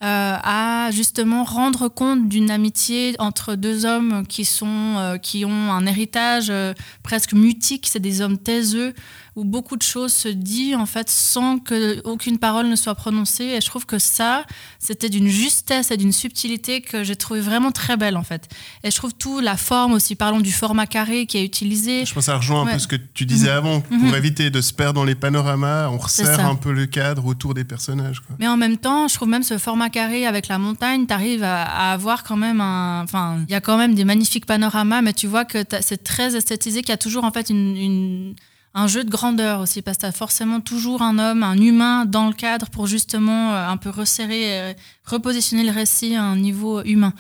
[0.03, 5.73] euh, à justement rendre compte d'une amitié entre deux hommes qui sont euh, qui ont
[5.73, 8.93] un héritage euh, presque mutique, c'est des hommes taiseux
[9.39, 13.45] où beaucoup de choses se disent en fait sans que aucune parole ne soit prononcée
[13.45, 14.43] et je trouve que ça
[14.79, 18.49] c'était d'une justesse et d'une subtilité que j'ai trouvé vraiment très belle en fait
[18.83, 22.13] et je trouve tout la forme aussi parlons du format carré qui est utilisé Je
[22.13, 23.57] pense que ça rejoint un peu ce que tu disais Mhm.
[23.57, 23.81] avant.
[23.81, 24.15] Pour Mhm.
[24.15, 27.63] éviter de se perdre dans les panoramas, on resserre un peu le cadre autour des
[27.63, 28.19] personnages.
[28.19, 28.35] quoi.
[28.39, 31.43] Mais en même temps, je trouve même ce format carré avec la montagne, tu arrives
[31.43, 33.03] à, à avoir quand même un.
[33.03, 36.35] Enfin, il y a quand même des magnifiques panoramas, mais tu vois que c'est très
[36.35, 38.35] esthétisé, qu'il y a toujours en fait une, une-
[38.73, 42.05] un jeu de grandeur aussi, parce que tu as forcément toujours un homme, un humain
[42.05, 44.73] dans le cadre pour justement euh, un peu resserrer, euh,
[45.05, 47.13] repositionner le récit à un niveau humain.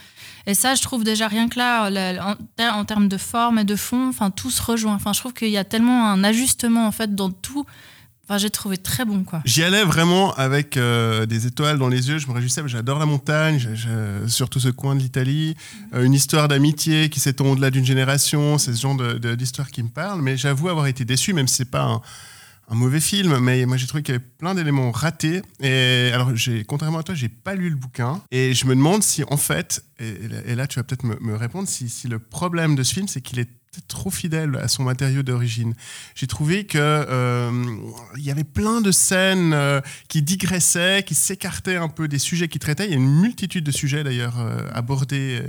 [0.45, 2.35] Et ça, je trouve déjà rien que là,
[2.73, 4.93] en termes de forme et de fond, enfin, tout se rejoint.
[4.93, 7.65] Enfin, je trouve qu'il y a tellement un ajustement en fait dans tout
[8.29, 9.41] Enfin, j'ai trouvé très bon, quoi.
[9.43, 12.19] J'y allais vraiment avec euh, des étoiles dans les yeux.
[12.19, 12.61] Je me réjouissais.
[12.67, 13.59] J'adore la montagne,
[14.27, 15.55] surtout ce coin de l'Italie.
[15.95, 18.59] Euh, une histoire d'amitié qui s'étend au-delà d'une génération.
[18.59, 20.21] C'est ce genre de- de- d'histoire qui me parle.
[20.21, 22.01] Mais j'avoue avoir été déçu, même si c'est pas un,
[22.69, 23.39] un mauvais film.
[23.39, 25.41] Mais moi, j'ai trouvé qu'il y avait plein d'éléments ratés.
[25.59, 28.21] Et alors, j'ai, contrairement à toi, j'ai pas lu le bouquin.
[28.29, 31.17] Et je me demande si, en fait, et, là- et là, tu vas peut-être me,
[31.19, 34.57] me répondre, si, si le problème de ce film, c'est qu'il est peut-être trop fidèle
[34.61, 35.75] à son matériau d'origine.
[36.15, 37.51] J'ai trouvé que euh,
[38.17, 42.47] il y avait plein de scènes euh, qui digressaient, qui s'écartaient un peu des sujets
[42.47, 42.85] qu'il traitait.
[42.85, 45.41] Il y a une multitude de sujets d'ailleurs euh, abordés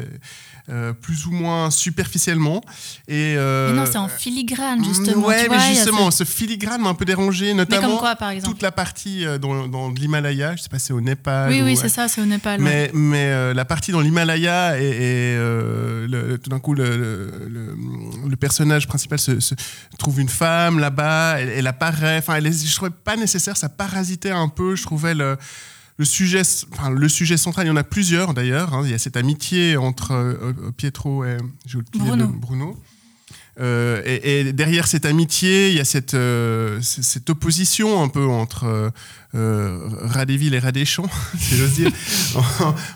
[0.68, 2.60] euh, plus ou moins superficiellement.
[3.08, 5.26] Et, Mais non, c'est en filigrane, justement.
[5.26, 8.60] Ouais, tu mais justement, ce- ce filigrane m'a un peu dérangé, notamment quoi, par toute
[8.62, 10.56] la partie dans, dans l'Himalaya.
[10.56, 11.50] Je sais pas, c'est au Népal.
[11.50, 12.60] Oui, ou- oui, c'est ça, c'est au Népal.
[12.62, 12.68] ouais.
[12.68, 17.76] mais, mais la partie dans l'Himalaya et, et, le- tout d'un coup le, le- le-
[18.28, 19.54] le personnage principal se, se
[19.98, 22.18] trouve une femme là-bas, elle, elle apparaît.
[22.18, 24.76] Enfin, elle est- je trouvais pas nécessaire, ça parasitait un peu.
[24.76, 25.36] Je trouvais le,
[25.96, 26.42] le sujet,
[26.72, 27.66] enfin, le sujet central.
[27.66, 28.74] Il y en a plusieurs d'ailleurs.
[28.74, 28.82] hein.
[28.84, 31.44] Il y a cette amitié entre euh, Pietro et le-
[32.26, 32.82] Bruno.
[33.60, 36.80] Euh, et, derrière cette amitié, il y a cette, euh,
[37.28, 38.90] opposition un peu entre euh,
[39.34, 41.92] euh, villes et rat des champs, si j'ose dire,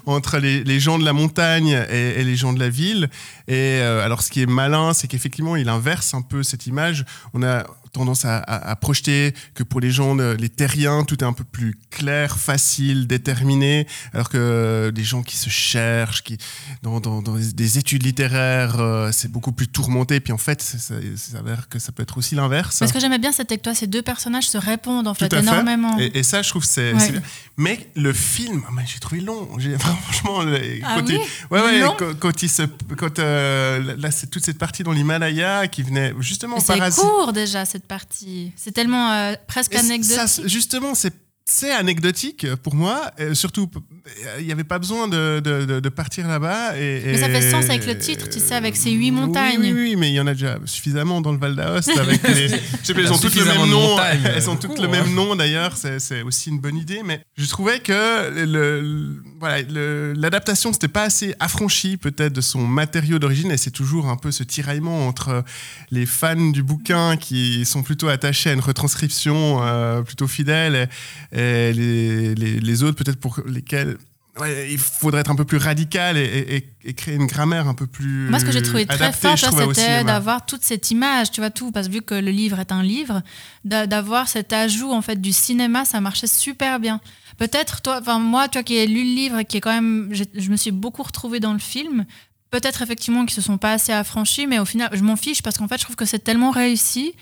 [0.07, 3.11] en- entre les, gens de la montagne et, et les gens de la ville.
[3.49, 7.05] Et alors, ce qui est malin, c'est qu'effectivement, il inverse un peu cette image.
[7.35, 11.15] On a tendance à, à- à projeter que pour les gens, de- les terriens, tout
[11.21, 16.37] est un peu plus clair, facile, déterminé, alors que des gens qui se cherchent, qui
[16.83, 20.21] dans, dans- dans des- des études littéraires, euh, c'est beaucoup plus tourmenté.
[20.21, 20.77] Puis en fait, ça,
[21.17, 22.83] s'avère que ça peut être aussi l'inverse.
[22.85, 25.97] Ce que j'aimais bien, c'était que toi, ces deux personnages se répondent, en fait, énormément.
[25.99, 26.93] Et, et ça, je trouve que c'est.
[26.93, 27.01] Ouais.
[27.01, 27.23] c'est bien.
[27.57, 29.49] Mais le film, ah, j'ai trouvé long.
[29.79, 30.41] Franchement,
[30.83, 31.19] Ah quand, oui?
[31.21, 31.95] il, ouais, ouais, Long?
[31.97, 32.63] quand, quand il se,
[32.99, 37.65] quand euh, là, c'est toute cette partie dans l'Himalaya qui venait justement C'est court déjà,
[37.85, 38.53] cette partie.
[38.57, 40.17] C'est tellement euh, presque anecdotique.
[40.17, 41.15] ça, justement, c'est
[41.47, 43.11] c'est anecdotique pour moi.
[43.21, 46.77] Euh, surtout, euh, il n'y avait pas besoin de, de- de- de partir là-bas.
[46.79, 49.61] Et, Mais ça fait sens avec le titre, tu sais, avec ces huit montagnes.
[49.61, 51.91] Oui, oui, mais il y en a déjà suffisamment dans le Val d'Aoste.
[51.99, 52.49] Avec les...
[52.49, 53.91] je sais pas, elles ont toutes le même nom.
[53.91, 54.23] montagnes.
[54.35, 55.77] Elles ont toutes le même nom d'ailleurs.
[55.77, 57.03] C'est aussi une bonne idée.
[57.05, 58.45] Mais je trouvais que le,
[58.81, 63.51] le- voilà, le- l'adaptation, c'était pas assez affranchi peut-être de son matériau d'origine.
[63.51, 65.45] Et c'est toujours un peu ce tiraillement entre
[65.91, 70.89] les fans du bouquin qui sont plutôt attachés à une retranscription euh, plutôt fidèle
[71.33, 73.97] et, et les, les- les autres peut-être pour lesquels
[74.41, 77.69] ouais, il faudrait être un peu plus radical et, et- et- et créer une grammaire
[77.69, 79.37] un peu plus Moi, ce que j'ai trouvé très fort,
[79.77, 82.73] c'était d'avoir toute cette image, tu vois, tout, parce que vu que le livre est
[82.73, 83.23] un livre,
[83.65, 87.01] d'a- d'avoir cet ajout, en fait, du cinéma, ça marchait super bien.
[87.39, 89.73] Peut-être, toi, enfin, moi, tu vois, qui ai lu le livre et qui est quand
[89.75, 92.05] même, je me suis beaucoup retrouvée dans le film,
[92.51, 95.57] peut-être effectivement qu'ils se sont pas assez affranchis, mais au final, je m'en fiche parce
[95.59, 97.15] qu'en fait, je trouve que c'est tellement réussi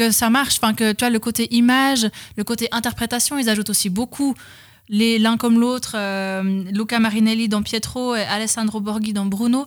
[0.00, 0.56] que ça marche.
[0.62, 4.34] Enfin, que tu vois, le côté image, le côté interprétation, ils ajoutent aussi beaucoup
[4.88, 9.66] l'un comme l'autre, euh, Luca Marinelli dans Pietro et Alessandro Borghi dans Bruno.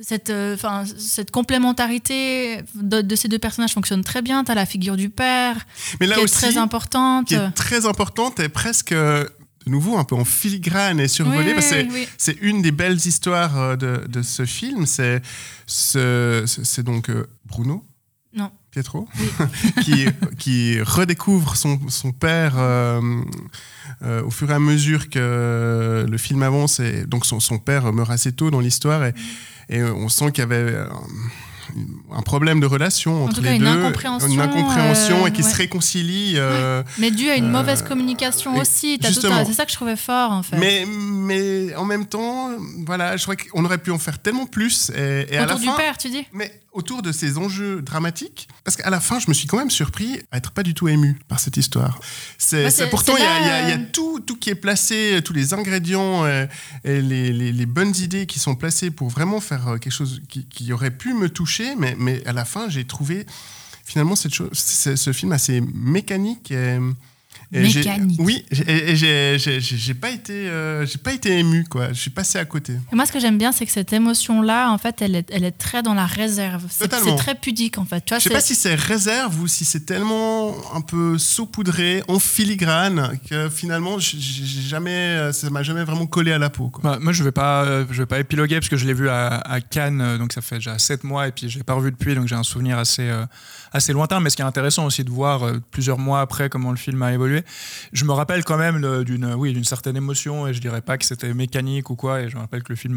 [0.00, 0.56] Cette, euh,
[0.98, 4.42] cette complémentarité de, de ces deux personnages fonctionne très bien.
[4.42, 5.56] Tu as la figure du père
[6.00, 7.28] Mais là qui est très importante.
[7.28, 9.24] qui est très importante et presque euh,
[9.66, 11.54] de nouveau un peu en filigrane et survolée.
[11.54, 12.08] Oui, c'est- oui.
[12.40, 14.86] une des belles histoires euh, de, de ce film.
[14.86, 15.22] C'est
[15.66, 17.84] ce- donc euh, Bruno.
[18.74, 19.06] Pietro,
[19.84, 20.06] qui,
[20.36, 23.00] qui redécouvre son, son père euh,
[24.02, 26.80] euh, au fur et à mesure que le film avance.
[26.80, 29.14] Et donc son, son père meurt assez tôt dans l'histoire et,
[29.68, 30.74] et on sent qu'il y avait
[32.12, 35.32] un, problème de relation entre tout cas, les une deux, incompréhension, une incompréhension euh, et
[35.32, 35.54] qui se ouais.
[35.54, 36.34] réconcilient.
[36.36, 38.98] euh, Mais dû à une euh, mauvaise communication aussi.
[39.02, 39.12] C'est
[39.54, 40.56] ça que je trouvais fort, en fait.
[40.56, 42.50] Mais, mais en même temps,
[42.86, 44.90] voilà, je crois qu'on aurait pu en faire tellement plus.
[44.96, 47.82] Et, et à la Autour du fin, père, tu dis mais autour de ces enjeux
[47.82, 50.74] dramatiques, parce qu'à la fin, je me suis quand même surpris à être pas du
[50.74, 52.00] tout ému par cette histoire.
[52.36, 55.54] C'est, Bah, pourtant, il y a, y y tout, tout qui est placé, tous les
[55.54, 56.48] ingrédients et
[56.84, 60.72] les, les- les bonnes idées qui sont placées pour vraiment faire quelque chose qui, qui
[60.72, 63.26] aurait pu me toucher, mais, à la fin, j'ai trouvé
[63.84, 66.52] finalement cette chose, ce film assez mécanique.
[67.54, 68.20] Et j'ai- Mécanique.
[68.22, 71.88] Oui, et, et j'ai, j'ai, j'ai- j'ai pas été, euh, j'ai pas été ému quoi.
[71.92, 72.74] Je suis passé à côté.
[72.92, 75.44] Et moi, ce que j'aime bien, c'est que cette émotion-là, en fait, elle est, elle
[75.44, 76.64] est très dans la réserve.
[76.70, 78.04] C'est très pudique, en fait.
[78.04, 82.02] Tu vois, Je sais pas si c'est réserve ou si c'est tellement un peu saupoudré,
[82.08, 84.18] en filigrane, que finalement, j'ai
[84.68, 86.68] jamais, ça m'a jamais vraiment collé à la peau.
[86.70, 86.80] Quoi.
[86.82, 89.36] Bah, moi, je vais pas, je vais pas épiloguer parce que je l'ai vu à,
[89.38, 91.90] à Cannes, euh, donc ça fait déjà 7 mois et puis je l'ai pas revu
[91.90, 93.24] depuis, donc j'ai un souvenir assez, euh,
[93.72, 94.20] assez lointain.
[94.20, 97.02] Mais ce qui est intéressant aussi de voir euh, plusieurs mois après comment le film
[97.02, 97.43] a évolué,
[97.92, 101.04] je me rappelle quand même d'une, oui, d'une certaine émotion et je dirais pas que
[101.04, 102.22] c'était mécanique ou quoi.
[102.22, 102.94] Et je me rappelle que le film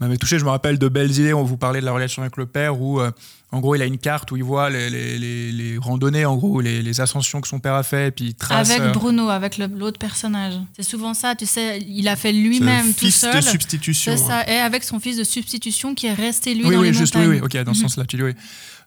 [0.00, 0.38] m'avait, touché.
[0.38, 1.32] Je me rappelle de belles idées.
[1.34, 3.10] On vous parlait de la relation avec le père où euh,
[3.52, 6.36] En gros, il a une carte où il voit les, les, les- les randonnées, en
[6.36, 8.70] gros, les, ascensions que son père a fait, et puis il trace.
[8.70, 10.54] Avec euh, Bruno, avec l'autre personnage.
[10.76, 13.34] C'est souvent ça, tu sais, il a fait lui-même tout fils seul.
[13.36, 14.16] de substitution.
[14.16, 16.88] C'est ça, et avec son fils de substitution qui est resté lui oui, dans oui,
[16.88, 17.30] les juste, montagnes.
[17.30, 17.88] oui, ok, dans ce Mhm.
[17.88, 18.34] sens-là, tu dis oui.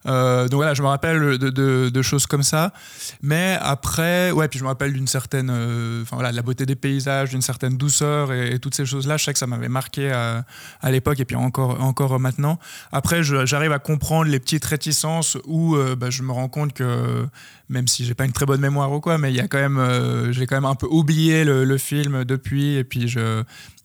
[0.08, 2.74] Euh, donc voilà, je me rappelle de, choses comme ça.
[3.22, 6.66] Mais après, ouais, puis je me rappelle d'une certaine, euh, enfin voilà, de la beauté
[6.66, 9.18] des paysages, d'une certaine douceur et, toutes ces choses-là.
[9.18, 10.44] Je sais que ça m'avait marqué à,
[10.92, 12.60] l'époque et puis encore, encore maintenant.
[12.92, 17.26] Après, j'arrive à comprendre les petites réticences où euh, bah, je me rends compte que
[17.70, 19.58] même si j'ai pas une très bonne mémoire ou quoi, mais il y a quand
[19.58, 23.16] même, j'ai quand même un peu oublié le, film depuis et puis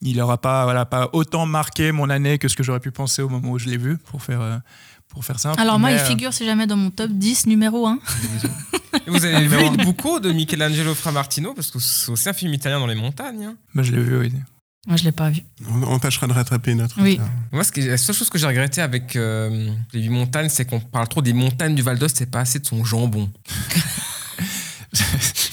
[0.02, 3.22] il aura pas, voilà, pas autant marqué mon année que ce que j'aurais pu penser
[3.22, 4.60] au moment où je l'ai vu, pour faire,
[5.08, 5.60] pour faire simple.
[5.60, 7.98] Alors moi, Mais, il euh, figure, si jamais, dans mon top 10 numéro 1.
[9.06, 9.56] Et vous avez vu.
[9.78, 13.44] Il Bucco de Michelangelo Framartino parce que c'est aussi un film italien dans les montagnes.
[13.44, 13.56] hein.
[13.74, 14.32] bah, je l'ai vu, oui.
[14.86, 15.42] Moi, je l'ai pas vu.
[15.68, 17.12] On, on tâchera de rattraper notre Oui.
[17.14, 17.28] retard.
[17.52, 20.64] Moi, ce qui- la seule chose que j'ai regretté avec euh, les huit montagnes, c'est
[20.64, 23.30] qu'on parle trop des montagnes du Val d'Ost, c'est pas assez de son jambon.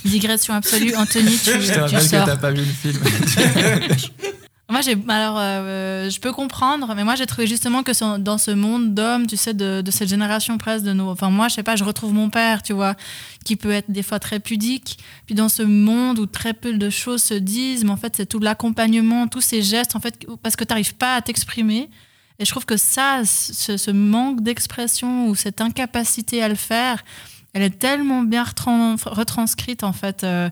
[0.05, 0.95] Digression absolue.
[0.95, 2.25] Anthony, tu, Je te tu rappelle que sors.
[2.25, 2.99] t'as pas vu le film.
[4.67, 8.49] Moi, j'ai, alors, euh, je peux comprendre, mais moi, j'ai trouvé justement que dans ce
[8.49, 11.11] monde d'hommes, tu sais, de, de cette génération presque de nos.
[11.11, 12.95] Enfin, moi, je sais pas, je retrouve mon père, tu vois,
[13.43, 14.97] qui peut être des fois très pudique.
[15.27, 18.25] Puis dans ce monde où très peu de choses se disent, mais en fait, c'est
[18.25, 21.91] tout l'accompagnement, tous ces gestes, en fait, parce que tu n'arrives pas à t'exprimer.
[22.39, 27.05] Et je trouve que ça, ce, ce manque d'expression ou cette incapacité à le faire,
[27.53, 30.23] elle est tellement bien retran- retranscrite, en fait.
[30.23, 30.49] euh,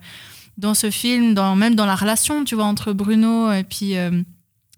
[0.58, 4.22] dans ce film, dans, même dans la relation, tu vois, entre Bruno et puis euh,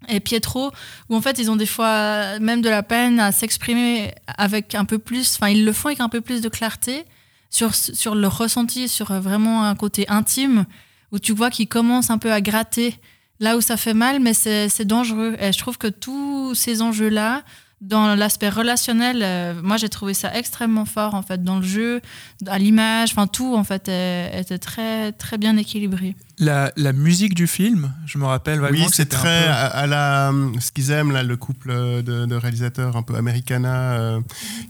[0.08, 0.70] et Pietro,
[1.08, 4.84] où en fait ils ont des fois même de la peine à s'exprimer avec un
[4.84, 7.04] peu plus, enfin ils le font avec un peu plus de clarté
[7.50, 10.66] sur sur le ressenti, sur vraiment un côté intime,
[11.12, 12.94] où tu vois qu'ils commencent un peu à gratter
[13.40, 15.36] là où ça fait mal, mais c'est dangereux.
[15.40, 17.42] Et je trouve que tous ces enjeux-là,
[17.86, 22.00] dans l'aspect relationnel, euh, moi j'ai trouvé ça extrêmement fort en fait dans le jeu,
[22.46, 26.16] à l'image, enfin tout en fait est- était très très bien équilibré.
[26.38, 29.86] La, la musique du film, je me rappelle vaguement Oui, c'est très peu- à, à
[29.86, 31.70] la ce qu'ils aiment là, le couple
[32.02, 34.20] de, de réalisateurs un peu americana euh,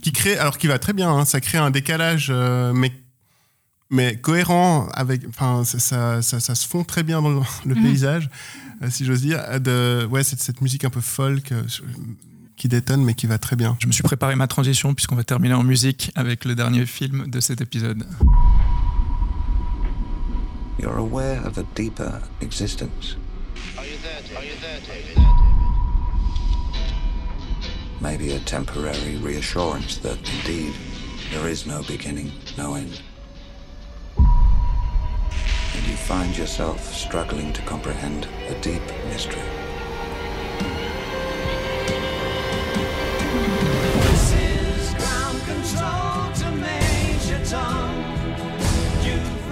[0.01, 2.91] qui crée, alors qui va très bien, hein, ça crée un décalage, euh, mais
[3.89, 7.75] mais cohérent avec, enfin ça, ça, ça, ça se fond très bien dans le, le
[7.75, 7.83] Mhm.
[7.83, 8.29] paysage,
[8.83, 9.41] euh, si j'ose dire.
[9.61, 11.63] De ouais, c'est cette musique un peu folk euh,
[12.57, 13.77] qui détonne, mais qui va très bien.
[13.79, 17.27] Je me suis préparé ma transition puisqu'on va terminer en musique avec le dernier film
[17.27, 18.03] de cet épisode.
[20.79, 23.17] You're aware of a deeper existence.
[27.99, 30.73] Maybe a temporary reassurance that indeed
[31.31, 33.01] there is no beginning, no end.
[34.17, 39.41] And you find yourself struggling to comprehend a deep mystery.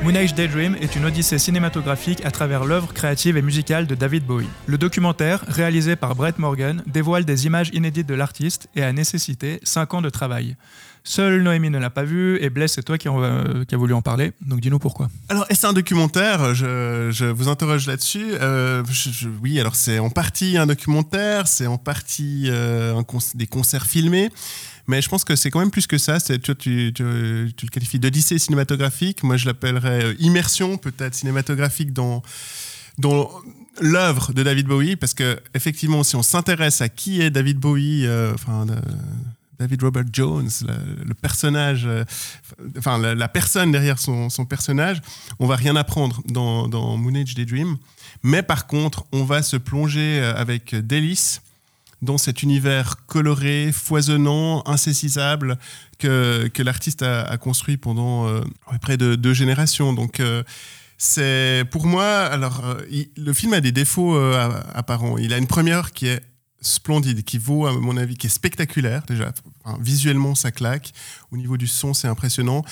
[0.06, 4.24] Moon Age Daydream est une odyssée cinématographique à travers l'œuvre créative et musicale de David
[4.24, 4.46] Bowie.
[4.68, 9.60] Le documentaire, réalisé par Brett Morgan, dévoile des images inédites de l'artiste et a nécessité
[9.64, 10.58] 5 ans de travail.
[11.04, 13.96] Seule Noémie ne l'a pas vu et Bless, c'est toi qui, en- euh, a voulu
[13.96, 15.08] en parler, donc dis-nous pourquoi.
[15.30, 16.54] Alors, est-ce un documentaire?
[16.54, 18.26] Je, vous interroge là-dessus.
[18.42, 18.84] Euh,
[19.42, 23.02] oui, alors c'est en partie un documentaire, c'est en partie euh,
[23.34, 24.30] des concerts filmés.
[24.88, 26.20] Mais je pense que c'est quand même plus que ça.
[26.20, 29.24] Tu, tu, tu- le qualifies d'odyssée cinématographique.
[29.24, 32.22] Moi, je l'appellerais euh, immersion, peut-être cinématographique dans,
[33.82, 34.96] l'œuvre de David Bowie.
[34.96, 38.76] Parce que, effectivement, si on s'intéresse à qui est David Bowie, euh, enfin, de-
[39.60, 40.50] David Robert Jones,
[41.06, 42.04] le, personnage, euh,
[42.78, 45.02] enfin, la, personne derrière son, son personnage,
[45.40, 47.78] on va rien apprendre dans, dans Moon Age Daydream.
[48.24, 51.42] Mais par contre, on va se plonger euh, avec délice
[52.02, 55.58] dans cet univers coloré, foisonnant, insaisissable
[55.98, 58.42] que, que l'artiste a, construit pendant euh,
[58.82, 59.94] près de deux générations.
[59.94, 60.44] Donc, euh,
[60.98, 62.82] c'est pour moi, alors, euh,
[63.18, 64.18] le film a des défauts
[64.74, 65.18] apparents.
[65.18, 66.22] Il a une première qui est
[66.62, 69.34] splendide, qui vaut, à mon avis, qui est spectaculaire déjà.
[69.80, 70.94] Visuellement, ça claque.
[71.32, 72.64] Au niveau du son, c'est impressionnant.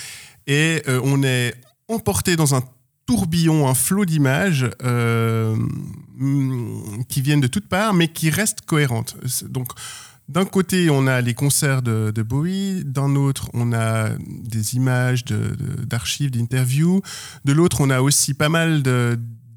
[0.47, 1.53] Et on est
[1.88, 2.63] emporté dans un
[3.05, 5.55] tourbillon, un flot d'images euh,
[6.15, 9.17] mm, qui viennent de toutes parts, mais qui restent cohérentes.
[9.49, 9.69] Donc,
[10.29, 16.31] d'un côté, on a les concerts de, Bowie, d'un autre, on a des images d'archives,
[16.31, 17.01] d'interviews,
[17.43, 18.83] de l'autre, on a aussi pas mal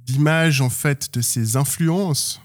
[0.04, 2.40] d'images en fait de ses influences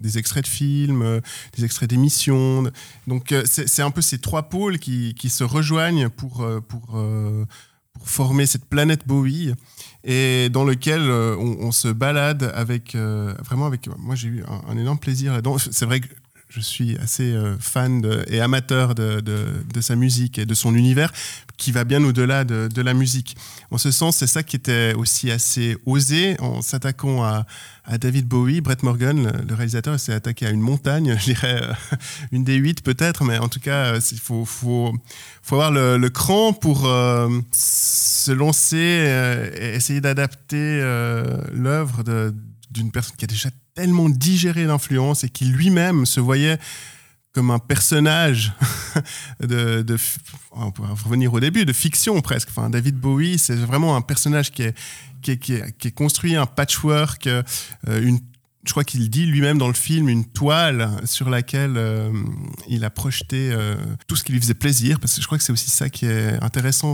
[0.00, 1.20] des extraits de films, euh,
[1.54, 2.64] des extraits d'émissions.
[3.06, 6.98] Donc euh, c'est un peu ces trois pôles qui, qui se rejoignent pour, pour,
[8.00, 9.52] pour former cette planète Bowie
[10.04, 14.76] et dans lequel euh, on, se balade avec euh, vraiment avec moi j'ai eu un,
[14.78, 15.58] énorme plaisir là-dedans.
[15.58, 16.08] C'est vrai que
[16.48, 21.12] je suis assez euh, fan et amateur de- de sa musique et de son univers,
[21.60, 23.36] qui va bien au-delà de, la musique.
[23.70, 27.46] En ce sens, c'est ça qui était aussi assez osé en s'attaquant à,
[27.98, 28.60] David Bowie.
[28.60, 31.72] Brett Morgan, le, réalisateur, s'est attaqué à une montagne, je dirais euh,
[32.32, 34.94] une des huit peut-être, mais en tout cas, il faut, faut,
[35.50, 42.02] avoir le, cran pour euh, se lancer euh, et essayer d'adapter euh, l'œuvre
[42.70, 46.58] d'une personne qui a déjà tellement digéré l'influence et qui lui-même se voyait
[47.32, 48.52] comme un personnage
[49.40, 49.96] de, de
[50.52, 52.48] on pourra revenir au début, de fiction presque.
[52.50, 54.74] Enfin, David Bowie, c'est vraiment un personnage qui est,
[55.22, 57.42] qui est, qui est- qui est construit, un patchwork, euh,
[57.86, 58.18] une,
[58.66, 62.12] je crois qu'il dit lui-même dans le film, une toile sur laquelle euh,
[62.68, 63.76] il a projeté euh,
[64.08, 66.06] tout ce qui lui faisait plaisir, parce que je crois que c'est aussi ça qui
[66.06, 66.92] est intéressant.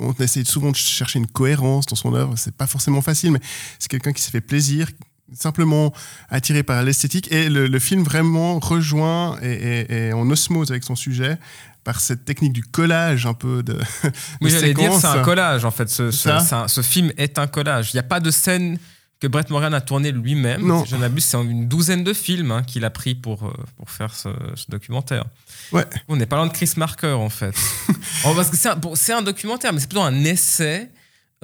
[0.00, 3.40] On essaie souvent de chercher une cohérence dans son œuvre, c'est pas forcément facile, mais
[3.78, 4.88] c'est quelqu'un qui s'est fait plaisir,
[5.32, 5.92] simplement
[6.28, 7.32] attiré par l'esthétique.
[7.32, 11.38] Et le, le film vraiment rejoint et, et- et en osmose avec son sujet
[11.82, 13.78] par cette technique du collage un peu de.
[14.40, 15.88] Oui, j'allais dire, c'est un collage en fait.
[15.90, 17.90] Ce, ce- un- film est un collage.
[17.92, 18.78] Il n'y a pas de scène
[19.20, 20.66] que Brett Morgan a tourné lui-même.
[20.66, 20.84] Non.
[20.84, 23.90] Si je n'abuse, c'est une douzaine de films hein, qu'il a pris pour, euh, pour
[23.90, 25.24] faire ce, ce documentaire.
[25.72, 25.84] Ouais.
[26.08, 27.54] On n'est pas loin de Chris Marker en fait.
[28.26, 30.90] Oh, parce que c'est un, bon, c'est un documentaire, mais c'est plutôt un essai.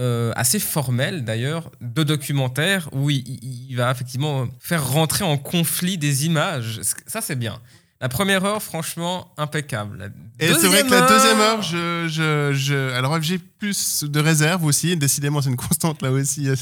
[0.00, 6.26] Euh, assez formel d'ailleurs de documentaire où il, va effectivement faire rentrer en conflit des
[6.26, 6.80] images.
[7.06, 7.60] Ça c'est bien.
[8.02, 9.98] La première heure, franchement, impeccable.
[9.98, 10.06] La
[10.46, 14.64] Et c'est vrai que la deuxième heure, je, je, je- alors j'ai plus de réserve
[14.64, 14.96] aussi.
[14.96, 16.56] Décidément, c'est une constante là aussi euh,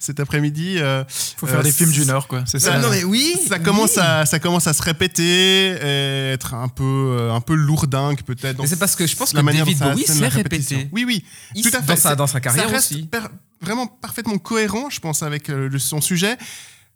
[0.00, 0.78] cet après-midi.
[0.78, 1.04] Il
[1.36, 2.42] Faut faire des films d'une heure, quoi.
[2.46, 2.80] C'est ça.
[2.80, 3.36] Non, mais oui.
[3.48, 5.22] Ça commence à, ça commence à se répéter,
[5.70, 6.82] et être un peu,
[7.16, 8.60] euh, un peu lourdingue peut-être.
[8.60, 10.88] Mais c'est parce que je pense la que manière David Bowie s'est répété.
[10.90, 11.24] Oui, oui,
[11.54, 11.86] Il- tout à fait.
[11.86, 13.04] dans sa- C'est- dans sa carrière ça reste aussi.
[13.06, 13.28] per-
[13.60, 16.36] vraiment parfaitement cohérent, je pense, avec euh, son sujet.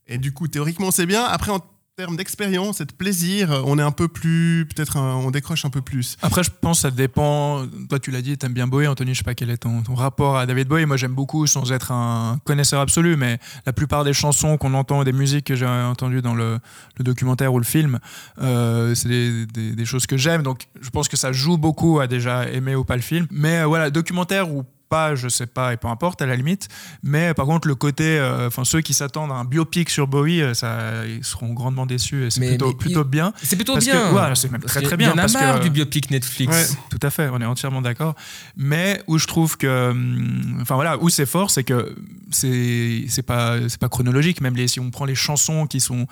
[0.09, 1.25] Et du coup, théoriquement, c'est bien.
[1.25, 1.61] Après, en
[1.97, 5.81] termes d'expérience et de plaisir, on est un peu plus, peut-être, on décroche un peu
[5.81, 6.19] plus.
[6.21, 7.67] Après, je pense que ça dépend.
[7.89, 9.15] Toi, tu l'as dit, t'aimes bien Bowie, Anthony.
[9.15, 10.85] Je sais pas quel est ton, ton rapport à David Bowie.
[10.85, 15.05] Moi, j'aime beaucoup, sans être un connaisseur absolu, mais la plupart des chansons qu'on entend,
[15.05, 16.59] des musiques que j'ai entendues dans le,
[16.99, 17.99] le documentaire ou le film,
[18.43, 20.43] euh, c'est des, des- des choses que j'aime.
[20.43, 23.27] Donc, je pense que ça joue beaucoup à déjà aimer ou pas le film.
[23.31, 26.69] Mais euh, voilà, documentaire ou pas, je sais pas, et peu importe à la limite.
[27.03, 30.43] Mais par contre, le côté, euh, enfin ceux qui s'attendent à un biopic sur Bowie,
[30.43, 32.25] euh, ça, ils seront grandement déçus.
[32.27, 33.33] Et c'est plutôt, plutôt il- bien.
[33.43, 34.13] C'est plutôt Parce bien.
[34.13, 35.09] ouais, c'est même très très bien.
[35.13, 36.53] Il y en a marre que- du biopic Netflix.
[36.55, 38.15] Ouais, tout à fait, on est entièrement d'accord.
[38.57, 41.95] Mais où je trouve que, hum, enfin voilà, où c'est fort, c'est que
[42.31, 44.41] c'est c'est pas c'est pas chronologique.
[44.41, 46.07] Même les, si on prend les chansons qui sont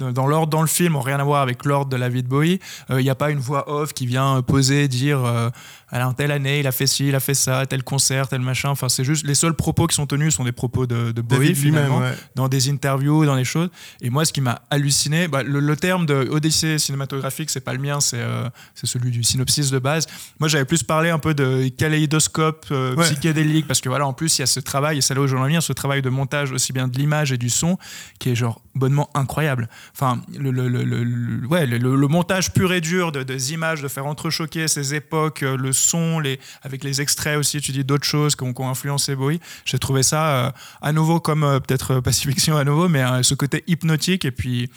[0.00, 2.22] dans dans l'ordre dans le film, ont rien à voir avec l'ordre de la vie
[2.22, 2.58] de Bowie.
[2.90, 5.50] Euh, Il n'y a pas une voix off qui vient poser, dire, euh,
[5.90, 8.70] alors telle année, il a fait ci, il a fait ça, tel concert, tel machin.
[8.70, 11.54] Enfin, c'est juste les seuls propos qui sont tenus sont des propos de, de Bowie
[11.54, 12.14] finalement, ouais.
[12.34, 13.68] dans des interviews, dans des choses.
[14.00, 17.72] Et moi, ce qui m'a halluciné, bah, le, le terme de Odyssée cinématographique, c'est pas
[17.72, 20.06] le mien, c'est euh, c'est celui du synopsis de base.
[20.38, 23.04] Moi, j'avais plus parlé un peu de kaléidoscope euh, Ouais.
[23.04, 25.26] psychédélique, parce que voilà, en plus, il y a ce travail, et c'est là où
[25.26, 27.78] j'en viens, ce travail de montage aussi bien de l'image et du son,
[28.18, 29.68] qui est genre bonnement incroyable.
[29.92, 34.06] Enfin, le, le, le, ouais, le, montage pur et dur de, des images, de faire
[34.06, 38.36] entrechoquer ces époques, euh, le son, les, avec les extraits aussi, tu dis d'autres choses
[38.36, 39.40] qui ont, influencé Bowie.
[39.64, 40.50] J'ai trouvé ça euh,
[40.82, 44.70] à nouveau comme euh, peut-être Pacifiction à nouveau, mais ce côté hypnotique et puis.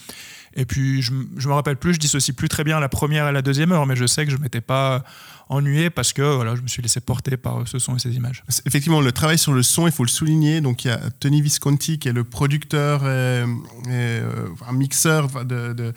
[0.55, 3.31] Et puis, je, je me rappelle plus, je dissocie plus très bien la première et
[3.31, 5.03] la deuxième heure, mais je sais que je m'étais pas
[5.49, 8.15] ennuyé parce que voilà, je me suis laissé porter par euh, ce son et ces
[8.15, 8.43] images.
[8.65, 10.61] Effectivement, le travail sur le son, il faut le souligner.
[10.61, 13.43] Donc, il y a Tony Visconti qui est le producteur et,
[13.89, 15.93] euh, un mixeur de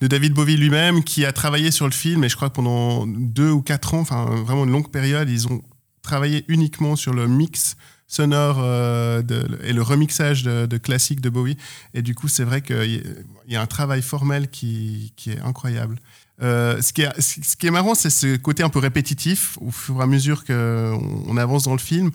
[0.00, 2.24] David Bowie lui-même, qui a travaillé sur le film.
[2.24, 5.48] Et je crois que pendant deux ou quatre ans, enfin vraiment une longue période, ils
[5.48, 5.62] ont
[6.02, 7.76] travaillé uniquement sur le mix
[8.12, 9.22] sonore euh,
[9.64, 11.56] et le remixage de, classiques de Bowie.
[11.94, 13.02] Et du coup, c'est vrai qu'il
[13.48, 15.98] y, a- un travail formel qui, qui est incroyable.
[16.42, 19.70] Euh, ce, qui est, ce qui est marrant, c'est ce côté un peu répétitif au
[19.70, 22.10] fur et à mesure qu'on on avance dans le film,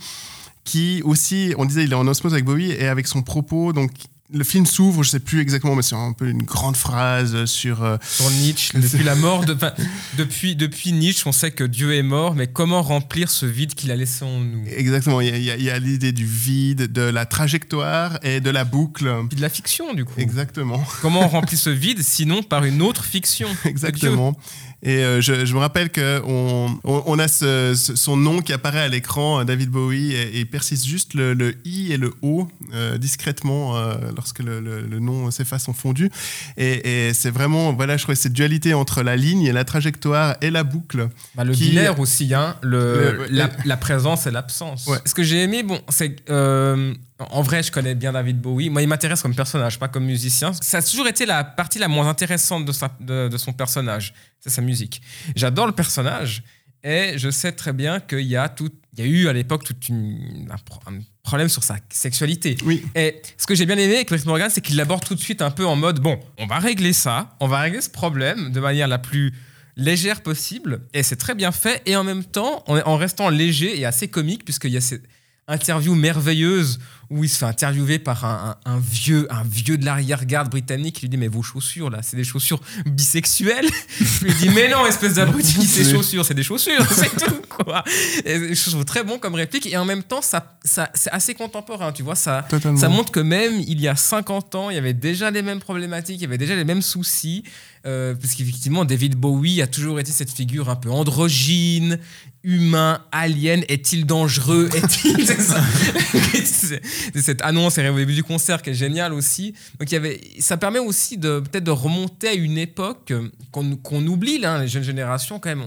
[0.63, 3.73] qui aussi, on disait, il est en osmose avec Bowie et avec son propos.
[3.73, 3.91] Donc,
[4.33, 7.83] le film s'ouvre, je sais plus exactement, mais c'est un peu une grande phrase sur.
[7.83, 9.71] euh, Sur Nietzsche, depuis la mort de, enfin,
[10.17, 13.89] depuis, depuis Nietzsche, on sait que Dieu est mort, mais comment remplir ce vide qu'il
[13.91, 14.65] a laissé en nous?
[14.75, 19.09] Exactement, il y a- l'idée du vide, de la trajectoire et de la boucle.
[19.29, 20.13] Puis de la fiction, du coup.
[20.17, 20.83] Exactement.
[21.01, 23.47] Comment on remplit ce vide sinon par une autre fiction?
[23.63, 24.37] Exactement.
[24.83, 28.53] Et euh, je, je me rappelle qu'on on, on a ce- ce- son nom qui
[28.53, 31.97] apparaît à l'écran, euh, David Bowie, et, et il persiste juste le, le I et
[31.97, 33.75] le O euh, discrètement
[34.17, 36.11] lorsque le, le- le nom s'efface en fondu.
[36.57, 40.35] Et, et c'est vraiment, voilà, je trouvais cette dualité entre la ligne et la trajectoire
[40.41, 41.07] et la boucle.
[41.35, 44.87] Bah, le qui- binaire aussi, hein, le, Le- la, présence et l'absence.
[44.87, 44.97] Ouais.
[45.05, 48.69] Ce que j'ai aimé, bon, c'est euh, en vrai, je connais bien David Bowie.
[48.69, 50.51] Moi, il m'intéresse comme personnage, pas comme musicien.
[50.61, 54.13] Ça a toujours été la partie la moins intéressante de, sa, de, de son personnage,
[54.39, 55.01] c'est sa musique.
[55.35, 56.43] J'adore le personnage
[56.83, 59.63] et je sais très bien qu'il y a tout, il y a eu à l'époque
[59.63, 62.57] tout un, pro- un problème sur sa sexualité.
[62.65, 62.83] Oui.
[62.95, 65.41] Et ce que j'ai bien aimé avec Chris Morgan, c'est qu'il l'aborde tout de suite
[65.41, 68.59] un peu en mode bon, on va régler ça, on va régler ce problème de
[68.59, 69.33] manière la plus
[69.75, 70.81] légère possible.
[70.93, 71.83] Et c'est très bien fait.
[71.85, 75.03] Et en même temps, en, en restant léger et assez comique, puisqu'il y a cette
[75.47, 76.79] interview merveilleuse
[77.09, 80.95] où il se fait interviewer par un, un- un vieux, un vieux de l'arrière-garde britannique
[80.95, 83.67] qui lui dit Mais vos chaussures, là, c'est des chaussures bisexuelles
[83.99, 87.83] Je lui dis Mais non, espèce d'abruti, ces chaussures, c'est des chaussures, c'est tout, quoi.
[88.25, 89.65] Et je trouve très bon comme réplique.
[89.67, 92.15] Et en même temps, ça, ça, c'est assez contemporain, tu vois.
[92.15, 92.77] Ça, Totalement.
[92.77, 95.59] ça montre que même il y a 50 ans, il y avait déjà les mêmes
[95.59, 97.43] problématiques, il y avait déjà les mêmes soucis.
[97.85, 101.99] Euh, parce qu'effectivement, David Bowie a toujours été cette figure un peu androgyne,
[102.43, 103.63] humain, alien.
[103.69, 104.69] Est-il dangereux?
[104.75, 105.25] Est-il
[107.15, 109.53] cette annonce au début du concert qui est géniale aussi.
[109.79, 113.29] Donc il y avait, ça permet aussi de peut-être de remonter à une époque euh,
[113.51, 115.63] qu'on oublie là, les jeunes générations quand même.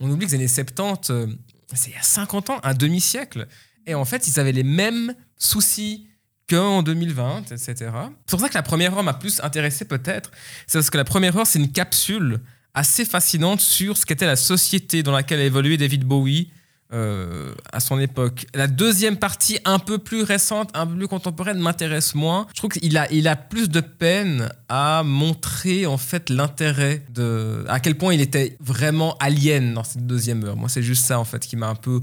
[0.00, 1.26] On, on oublie que les années 70, euh,
[1.74, 3.46] c'est il y a 50 ans, un demi-siècle.
[3.86, 6.06] Et en fait, ils avaient les mêmes soucis
[6.48, 7.74] qu'en 2020, etc.
[7.74, 10.30] C'est pour ça que la première heure m'a plus intéressé peut-être.
[10.66, 12.40] C'est parce que la première heure, c'est une capsule
[12.74, 16.50] assez fascinante sur ce qu'était la société dans laquelle a évolué David Bowie
[16.90, 18.46] euh, à son époque.
[18.54, 22.46] La deuxième partie, un peu plus récente, un peu plus contemporaine, m'intéresse moins.
[22.54, 27.66] Je trouve qu'il a, il a plus de peine à montrer en fait l'intérêt de...
[27.68, 30.56] à quel point il était vraiment alien dans cette deuxième heure.
[30.56, 32.00] Moi, c'est juste ça en fait qui m'a un peu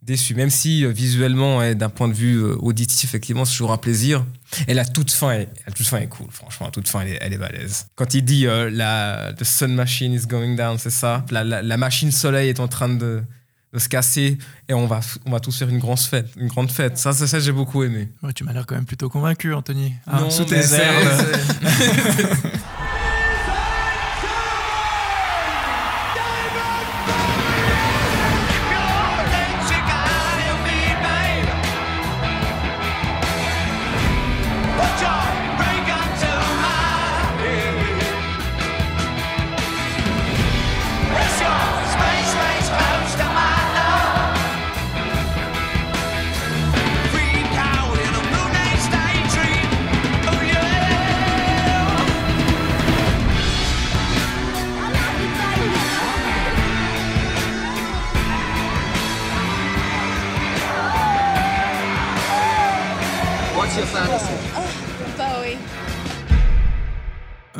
[0.00, 3.72] déçu, même si euh, visuellement et d'un point de vue euh, auditif, effectivement, c'est toujours
[3.72, 4.24] un plaisir.
[4.68, 7.08] Et la toute fin est, la toute fin est cool, franchement, la toute fin, elle
[7.08, 7.88] est, elle balèze.
[7.94, 11.24] Quand il dit la the sun machine is going down, c'est ça?
[11.30, 13.22] La machine soleil est en train de,
[13.72, 16.28] de se casser et on va, on va tous faire une grande fête.
[16.36, 16.98] Une grande fête.
[16.98, 18.08] Ça, ça, ça j'ai beaucoup aimé.
[18.22, 19.94] Ouais, tu m'as l'air quand même plutôt convaincu, Anthony.
[20.06, 21.26] Ah, Non, sous tes airs.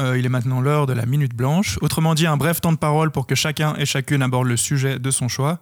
[0.02, 1.78] Euh, il est maintenant l'heure de la minute blanche.
[1.80, 4.98] Autrement dit, un bref temps de parole pour que chacun et chacune aborde le sujet
[4.98, 5.60] de son choix.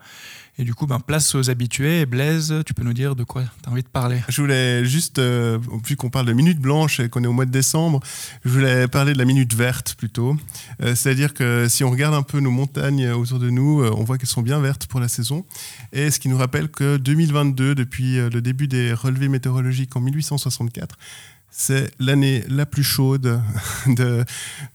[0.58, 2.06] Et du coup, ben, place aux habitués.
[2.06, 4.20] Blaise, tu peux nous dire de quoi tu as envie de parler?
[4.28, 7.46] Je voulais juste, euh, vu qu'on parle de minute blanche et qu'on est au mois
[7.46, 8.00] de décembre,
[8.44, 10.36] je voulais parler de la minute verte plutôt.
[10.82, 14.18] Euh, C'est-à-dire que si on regarde un peu nos montagnes autour de nous, on voit
[14.18, 15.44] qu'elles sont bien vertes pour la saison.
[15.92, 20.96] Et ce qui nous rappelle que 2022, depuis le début des relevés météorologiques en 1864,
[21.50, 23.40] c'est l'année la plus chaude
[23.86, 24.24] de,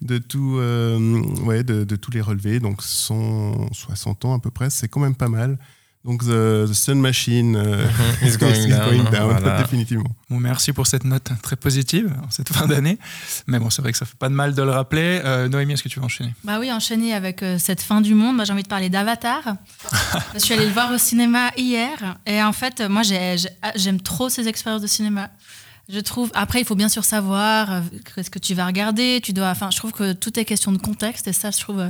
[0.01, 4.69] de, tout, euh, ouais, de, de tous les relevés, donc 160 ans à peu près,
[4.69, 5.57] c'est quand même pas mal.
[6.05, 8.67] Donc The, the Sun Machine Mhm, is going
[9.11, 9.57] down, voilà.
[9.63, 10.15] définitivement.
[10.29, 12.99] Bon, merci pour cette note très positive en cette fin d'année.
[13.47, 15.19] Mais bon, c'est vrai que ça fait pas de mal de le rappeler.
[15.25, 16.31] Euh, Noémie, est-ce que tu veux enchaîner?
[16.43, 19.55] Bah oui, enchaîner avec euh, cette fin du monde, moi j'ai envie de parler d'Avatar.
[20.35, 23.01] je suis allée le voir au cinéma hier et en fait, moi
[23.63, 25.31] ah, j'aime trop ces expériences de cinéma.
[25.87, 26.31] Je trouve.
[26.33, 27.81] Après, il faut bien sûr savoir euh,
[28.15, 29.19] qu'est-ce que tu vas regarder.
[29.23, 29.49] Tu dois.
[29.49, 31.89] Enfin, je trouve que tout est question de contexte et ça, je trouve, euh,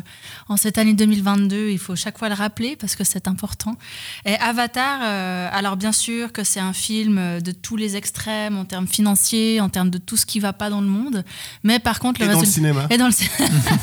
[0.50, 3.78] en cette année 2022, il faut chaque fois le rappeler parce que c'est important.
[4.26, 5.00] Et Avatar.
[5.02, 9.62] euh, alors bien sûr que c'est un film de tous les extrêmes en termes financiers,
[9.62, 11.24] en termes de tout ce qui va pas dans le monde.
[11.64, 12.88] Mais par contre, Et dans le cinéma.
[12.89, 13.30] Et dans le ci-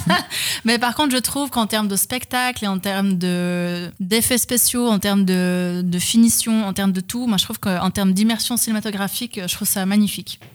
[0.67, 4.89] Mais par contre, je trouve qu'en termes de spectacle et en termes de d'effets spéciaux,
[4.89, 8.59] en termes de, de finition, en termes de tout, moi je trouve qu'en termes d'immersion
[8.59, 10.02] cinématographique, je trouve ça magnifique.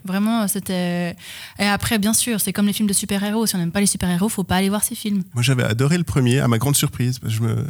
[0.05, 1.15] Vraiment, c'était.
[1.59, 3.45] Et après, bien sûr, c'est comme les films de super-héros.
[3.45, 5.23] Si on n'aime pas les super-héros, faut pas aller voir ces films.
[5.33, 7.19] Moi, j'avais adoré le premier, à ma grande surprise.
[7.41, 7.63] euh,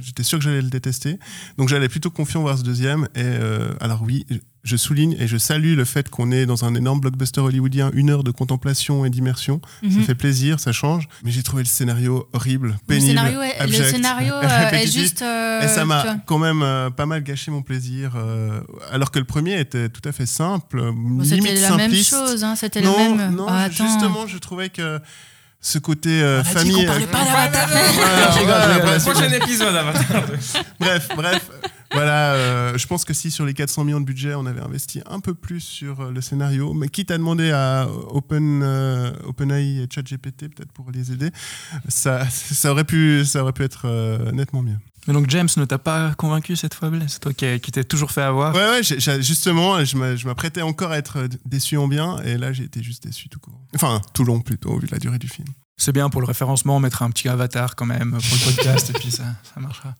[0.00, 1.18] J'étais sûr que j'allais le détester.
[1.58, 3.04] Donc, j'allais plutôt confiant voir ce deuxième.
[3.14, 4.26] Et euh, alors, oui,
[4.62, 8.10] je souligne et je salue le fait qu'on est dans un énorme blockbuster hollywoodien, une
[8.10, 9.60] heure de contemplation et d'immersion.
[9.82, 10.02] Ça Mhm.
[10.04, 11.08] fait plaisir, ça change.
[11.24, 15.22] Mais j'ai trouvé le scénario horrible, Le pénible, scénario est, le scénario, euh, est juste.
[15.22, 18.12] euh, et ça m'a quand même euh, pas mal gâché mon plaisir.
[18.16, 18.60] euh,
[18.92, 22.10] alors que le premier était tout à fait simple, Bon, limite C'était la même simpliste.
[22.10, 23.34] chose, hein, c'était non, le même.
[23.36, 25.00] Non, Oh, justement, je trouvais que
[25.62, 26.86] ce côté euh, On a dit famille.
[26.86, 28.98] qu'on parlait pas d'Avatar.
[29.14, 30.22] Prochain épisode, Avatar.
[30.78, 31.49] bref, bref.
[31.92, 35.02] Voilà, euh, je pense que si sur les 400 millions de budget, on avait investi
[35.06, 39.80] un peu plus sur euh, le scénario, mais quitte à demander à Open, euh, OpenAI
[39.82, 41.30] et ChatGPT peut-être pour les aider,
[41.88, 44.76] ça, ça, aurait, pu, ça aurait pu être euh, nettement mieux.
[45.08, 48.12] Mais donc James ne t'a pas convaincu cette fois, C'est toi qui, qui t'es toujours
[48.12, 48.54] fait avoir?
[48.54, 48.82] Ouais,
[49.20, 52.82] justement, je m'a- je m'apprêtais encore à être déçu en bien, et là j'ai été
[52.82, 53.58] juste déçu tout court.
[53.74, 55.48] Enfin, tout long plutôt, vu la durée du film.
[55.78, 58.90] C'est bien pour le référencement, on mettra un petit avatar quand même pour le podcast
[58.90, 59.24] et puis ça,
[59.54, 59.94] ça marchera.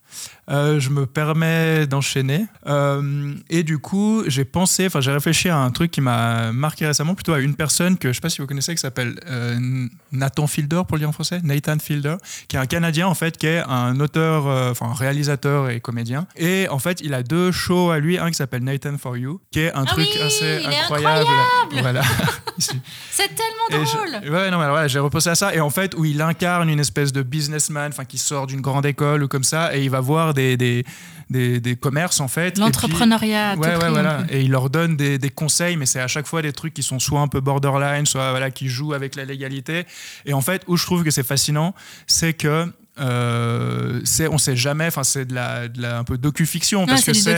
[0.50, 2.46] Euh, je me permets d'enchaîner.
[2.66, 6.86] Euh, et du coup, j'ai pensé, enfin j'ai réfléchi à un truc qui m'a marqué
[6.86, 9.86] récemment, plutôt à une personne que je sais pas si vous connaissez, qui s'appelle euh,
[10.12, 12.16] Nathan Fielder, pour le dire en français, Nathan Fielder,
[12.48, 16.26] qui est un Canadien en fait, qui est un auteur, enfin réalisateur et comédien.
[16.36, 19.40] Et en fait, il a deux shows à lui, un qui s'appelle Nathan for You,
[19.52, 21.26] qui est un Ah truc oui, assez il est incroyable.
[21.28, 22.02] incroyable Voilà.
[22.58, 24.32] C'est tellement Et je- drôle.
[24.34, 25.54] ouais, non, mais voilà, j'ai repensé à ça.
[25.54, 28.84] Et en fait, où il incarne une espèce de businessman, enfin, qui sort d'une grande
[28.84, 30.84] école ou comme ça, et il va voir des, des,
[31.30, 32.58] des, des commerces, en fait.
[32.58, 34.24] L'entrepreneuriat Ouais, voilà.
[34.30, 36.82] Et il leur donne des, des conseils, mais c'est à chaque fois des trucs qui
[36.82, 39.84] sont soit un peu borderline, soit voilà, qui jouent avec la légalité.
[40.26, 41.74] Et en fait, où je trouve que c'est fascinant,
[42.06, 42.66] c'est que.
[42.98, 47.00] Euh, c'est on sait jamais enfin c'est de la, de la un peu docu-fiction parce
[47.06, 47.30] que c'est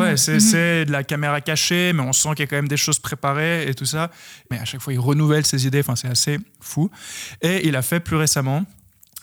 [0.00, 0.40] ouais, c'est Mhm.
[0.40, 2.98] c'est de la caméra cachée mais on sent qu'il y a quand même des choses
[2.98, 4.10] préparées et tout ça
[4.50, 6.90] mais à chaque fois il renouvelle ses idées enfin c'est assez fou
[7.42, 8.64] et il a fait plus récemment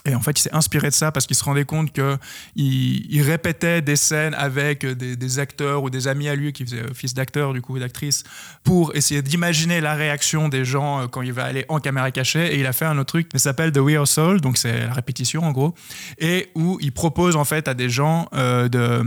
[0.05, 2.17] et en fait, il s'est inspiré de ça parce qu'il se rendait compte qu'il
[2.55, 7.13] il répétait des scènes avec des, acteurs ou des amis à lui qui faisaient office
[7.13, 8.23] d'acteurs du coup ou d'actrices
[8.63, 12.53] pour essayer d'imaginer la réaction des gens euh, quand il va aller en caméra cachée.
[12.53, 15.43] Et il a fait un autre truc qui s'appelle The Rehearsal, donc c'est la répétition
[15.43, 15.73] en gros,
[16.19, 19.03] et où il propose en fait à des gens euh, de,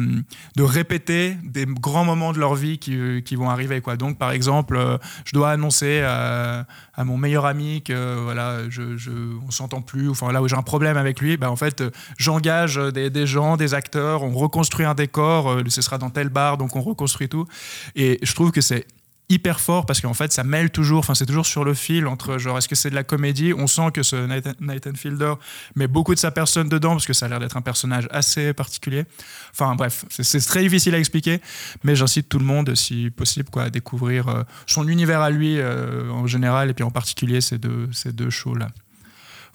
[0.57, 3.81] de répéter des grands moments de leur vie qui, vont arriver.
[3.81, 3.97] Quoi.
[3.97, 6.67] Donc par exemple, euh, je dois annoncer à,
[7.05, 8.57] mon meilleur ami que voilà,
[9.47, 11.91] on s'entend plus, enfin là où j'ai un problème avec lui, bah, en fait, euh,
[12.17, 16.29] j'engage des, des gens, des acteurs, on reconstruit un décor, euh, ce sera dans tel
[16.29, 17.47] bar, donc on reconstruit tout.
[17.97, 18.87] Et je trouve que c'est
[19.31, 22.39] hyper fort parce qu'en fait ça mêle toujours enfin c'est toujours sur le fil entre
[22.39, 23.53] genre est-ce que c'est de la comédie?
[23.53, 25.35] On sent que ce Nathan, Nathan Fielder
[25.77, 28.55] met beaucoup de sa personne dedans parce que ça a l'air d'être un personnage assez
[28.55, 29.05] particulier.
[29.53, 31.43] Enfin bref c'est- très difficile à expliquer
[31.85, 36.11] mais j'incite tout le monde si possible à découvrir euh, son univers à lui euh,
[36.11, 38.69] en général et puis en particulier ces deux ces deux shows là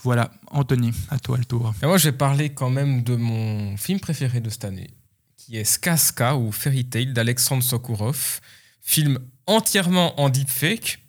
[0.03, 0.31] voilà.
[0.51, 1.73] Anthony à toi le tour.
[1.81, 4.89] Et moi, je vais parler quand même de mon film préféré de cette année,
[5.37, 8.39] qui est Skaska ou Fairy Tail d'Alexandre Sokourov.
[8.81, 10.99] Film entièrement en deepfake,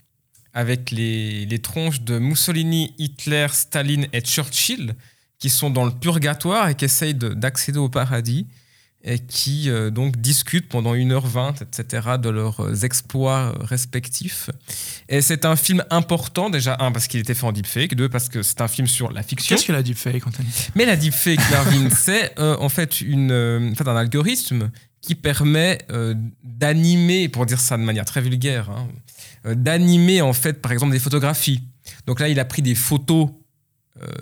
[0.52, 4.94] avec les, les tronches de Mussolini, Hitler, Staline et Churchill,
[5.38, 8.46] qui sont dans le purgatoire et qui essayent de- d'accéder au paradis,
[9.04, 14.48] et qui euh, donc discutent pendant 1h20, etc., de leurs euh, exploits euh, respectifs.
[15.10, 18.30] Et c'est un film important, déjà, un, parce qu'il était fait en deepfake, deux, parce
[18.30, 19.54] que c'est un film sur la fiction.
[19.54, 20.48] qu'est-ce que la deepfake Anthony?
[20.74, 24.70] Mais la deepfake, Marvin, c'est euh, en fait une, euh, en fait, un algorithme
[25.02, 25.80] qui permet
[26.42, 28.88] d'animer, pour dire ça de manière très vulgaire, hein,
[29.54, 31.62] d'animer en fait, par exemple, des photographies.
[32.06, 33.28] Donc là, il a pris des photos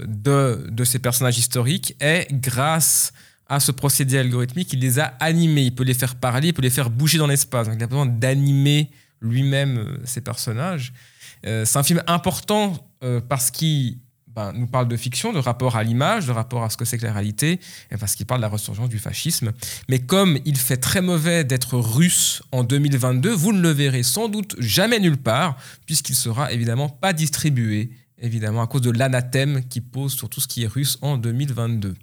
[0.05, 3.13] de, de ces personnages historiques et grâce
[3.53, 5.65] à ce procédé algorithmique, il les a animés.
[5.65, 7.67] Il peut les faire parler, il peut les faire bouger dans l'espace.
[7.67, 8.91] Donc il a besoin d'animer
[9.21, 10.95] lui-même euh, ces personnages.
[11.45, 12.73] Euh, c'est un film important
[13.05, 13.99] euh, parce qu'il
[14.29, 16.97] ben, nous parle de fiction, de rapport à l'image, de rapport à ce que c'est
[16.97, 19.53] que la réalité, et parce qu'il parle de la ressurgence du fascisme.
[19.91, 24.31] Mais comme il fait très mauvais d'être russe en 2022, vous ne le verrez sans
[24.31, 29.83] doute jamais nulle part, puisqu'il sera évidemment pas distribué, évidemment à cause de l'anathème qui
[29.83, 31.95] pose sur tout ce qui est russe en 2022.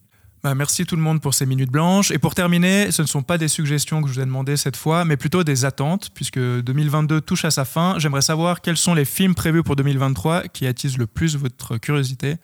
[0.41, 2.11] Bah, merci tout le monde pour ces minutes blanches.
[2.11, 4.77] Et pour terminer, ce ne sont pas des suggestions que je vous ai demandées cette
[4.77, 7.99] fois, mais plutôt des attentes, puisque 2022 touche à sa fin.
[7.99, 12.37] J'aimerais savoir quels sont les films prévus pour 2023 qui attisent le plus votre curiosité.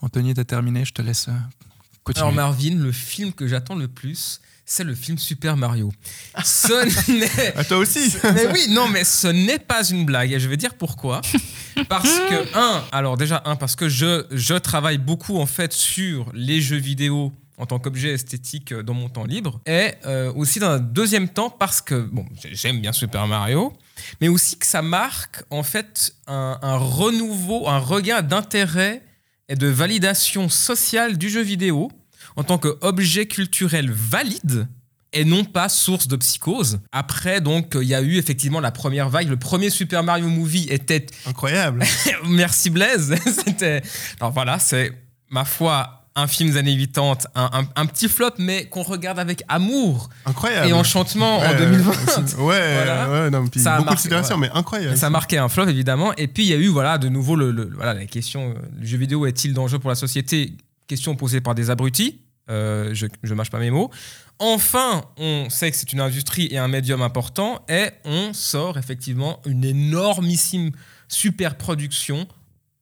[0.00, 1.32] Anthony, t'as terminé, je te laisse euh,
[2.02, 2.28] continuer.
[2.28, 5.92] Alors Marvin, le film que j'attends le plus, c'est le film Super Mario.
[6.42, 7.56] Ce n'est...
[7.56, 10.32] À toi aussi Mais oui, non, mais ce n'est pas une blague.
[10.32, 11.20] Et je vais dire pourquoi.
[11.88, 16.30] Parce que, un, alors déjà, un, parce que je, je travaille beaucoup en fait sur
[16.32, 19.60] les jeux vidéo en tant qu'objet esthétique euh, dans mon temps libre.
[19.66, 23.72] Et euh, aussi dans un deuxième temps, parce que, bon, j'aime bien Super Mario,
[24.20, 29.02] mais aussi que ça marque en fait un, un renouveau, un regain d'intérêt
[29.48, 31.92] et de validation sociale du jeu vidéo
[32.36, 34.66] en tant qu'objet culturel valide
[35.12, 36.80] et non pas source de psychose.
[36.90, 39.28] Après, donc, il y a eu effectivement la première vague.
[39.28, 41.84] Le premier Super Mario Movie était incroyable.
[42.28, 43.14] Merci Blaise.
[43.46, 43.82] C'était.
[44.20, 44.90] Alors voilà, c'est
[45.30, 49.18] ma foi un film des années 80, un, un, un petit flop, mais qu'on regarde
[49.18, 50.68] avec amour Incroyable.
[50.68, 51.92] et enchantement en Ouais, 2020.
[52.38, 53.10] Ouais, Voilà.
[53.10, 54.48] ouais, non, puis Ça beaucoup marqué, de situations, ouais.
[54.52, 54.96] mais incroyable.
[54.96, 56.12] Ça a marqué un flop évidemment.
[56.16, 58.54] Et puis il y a eu voilà de nouveau le, le- voilà la question euh,
[58.80, 60.52] le jeu vidéo est-il dangereux pour la société?
[60.86, 62.20] Question posée par des abrutis.
[62.50, 63.90] Euh, je je mâche pas mes mots.
[64.38, 69.40] Enfin, on sait que c'est une industrie et un médium important et on sort effectivement
[69.46, 70.72] une énormissime
[71.08, 72.26] super production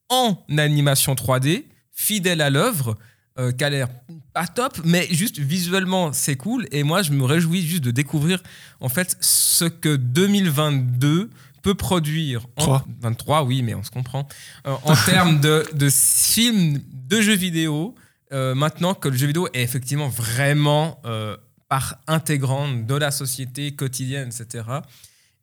[0.09, 2.97] en animation 3D, fidèle à l'œuvre,
[3.39, 3.87] euh, qui a l'air
[4.33, 6.67] pas top, mais juste visuellement c'est cool.
[6.71, 8.41] Et moi, je me réjouis juste de découvrir
[8.79, 11.29] en fait ce que 2022
[11.61, 12.45] peut produire.
[12.57, 12.85] En, Trois.
[13.01, 14.27] 23, oui, mais on se comprend.
[14.67, 17.95] Euh, en termes de, de films, de jeux vidéo,
[18.33, 21.37] euh, maintenant que le jeu vidéo est effectivement vraiment euh,
[21.69, 24.65] part intégrante de la société quotidienne, etc.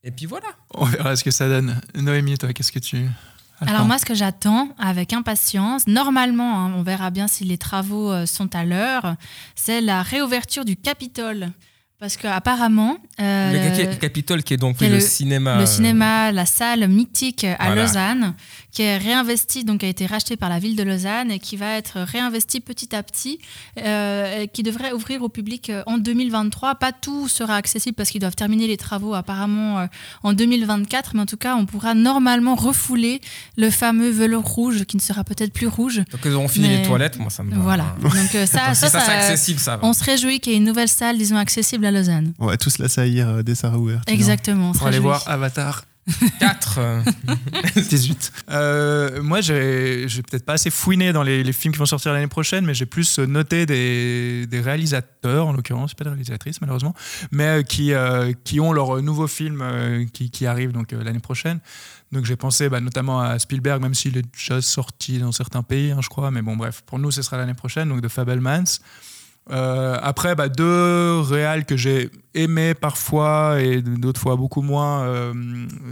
[0.03, 0.47] Et puis voilà.
[0.75, 1.81] On verra ce que ça donne.
[1.95, 3.07] Noémie, toi, qu'est-ce que tu.
[3.67, 8.11] Alors moi, ce que j'attends avec impatience, normalement, hein, on verra bien si les travaux
[8.11, 9.17] euh, sont à l'heure,
[9.55, 11.51] c'est la réouverture du Capitole.
[11.99, 12.97] Parce qu'apparemment...
[13.19, 15.57] le Ca- Capitole qui est donc qui est le, le- cinéma.
[15.57, 17.83] le euh, cinéma, la salle mythique à Voilà.
[17.83, 18.35] Lausanne,
[18.73, 21.77] qui est réinvesti, donc a été racheté par la ville de Lausanne et qui va
[21.77, 23.39] être réinvesti petit à petit,
[23.79, 26.77] euh, et qui devrait ouvrir au public euh, en 2023.
[26.77, 29.87] Pas tout sera accessible parce qu'ils doivent terminer les travaux apparemment euh,
[30.23, 33.21] en 2024, mais en tout cas, on pourra normalement refouler
[33.57, 36.03] le fameux velours rouge qui ne sera peut-être plus rouge.
[36.11, 37.55] Donc ils auront fini Mais- les toilettes, moi ça me.
[37.55, 37.95] Voilà.
[38.01, 39.87] Donc euh, ça, ça, ça, accessible, ça va.
[39.87, 42.33] On se réjouit qu'il y ait une nouvelle salle, disons, accessible à Lausanne.
[42.39, 44.13] On va tous l'assaillir euh, dès sa réouverture.
[44.13, 44.73] Exactement.
[44.73, 45.85] Pour aller voir Avatar
[46.39, 46.81] 4.
[47.77, 48.33] 18.
[48.51, 52.65] Euh, moi, j'ai peut-être pas assez fouiné dans les, films qui vont sortir l'année prochaine,
[52.65, 56.95] mais j'ai plus noté des, réalisateurs, en l'occurrence, pas des réalisatrices malheureusement,
[57.31, 61.21] mais euh, qui, euh, qui ont leur nouveau film euh, qui, arrive donc euh, l'année
[61.21, 61.61] prochaine.
[62.13, 65.93] Donc j'ai pensé bah, notamment à Spielberg, même s'il est déjà sorti dans certains pays,
[65.93, 66.31] hein, je crois.
[66.31, 68.81] Mais bon, bref, pour nous, ce sera l'année prochaine, donc de Fabelmans.
[69.51, 75.35] Euh, après, bah, deux réals que j'ai aimés parfois et d'autres fois beaucoup moins, euh,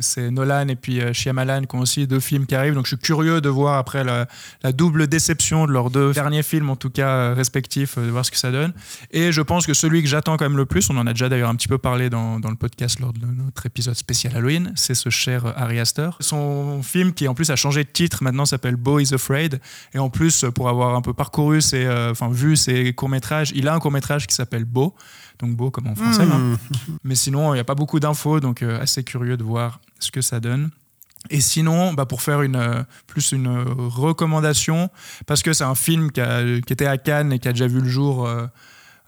[0.01, 2.74] c'est Nolan et puis euh, Shyamalan qui ont aussi deux films qui arrivent.
[2.74, 4.26] Donc je suis curieux de voir après la,
[4.72, 8.30] double déception de leurs deux derniers films, en tout cas euh, respectifs, de voir ce
[8.30, 8.72] que ça donne.
[9.11, 11.28] Et je pense que celui que j'attends quand même le plus, on en a déjà
[11.28, 14.72] d'ailleurs un petit peu parlé dans, dans le podcast lors de notre épisode spécial Halloween,
[14.76, 16.11] c'est ce cher Ari Aster.
[16.20, 19.61] Son film qui en plus a changé de titre, maintenant s'appelle Beau is Afraid.
[19.95, 23.74] Et en plus, pour avoir un peu parcouru ses, enfin vu ses courts-métrages, il a
[23.74, 24.95] un court-métrage qui s'appelle Beau.
[25.39, 26.26] Donc beau comme en français.
[26.26, 26.32] Mmh.
[26.32, 26.59] hein.
[27.05, 30.11] Mais sinon, il n'y a pas beaucoup d'infos, donc euh, assez curieux de voir ce
[30.11, 30.70] que ça donne.
[31.30, 34.91] Et sinon, bah, pour faire une, euh, plus une euh, recommandation,
[35.26, 37.66] parce que c'est un film qui, a- qui était à Cannes et qui a déjà
[37.66, 38.28] vu le jour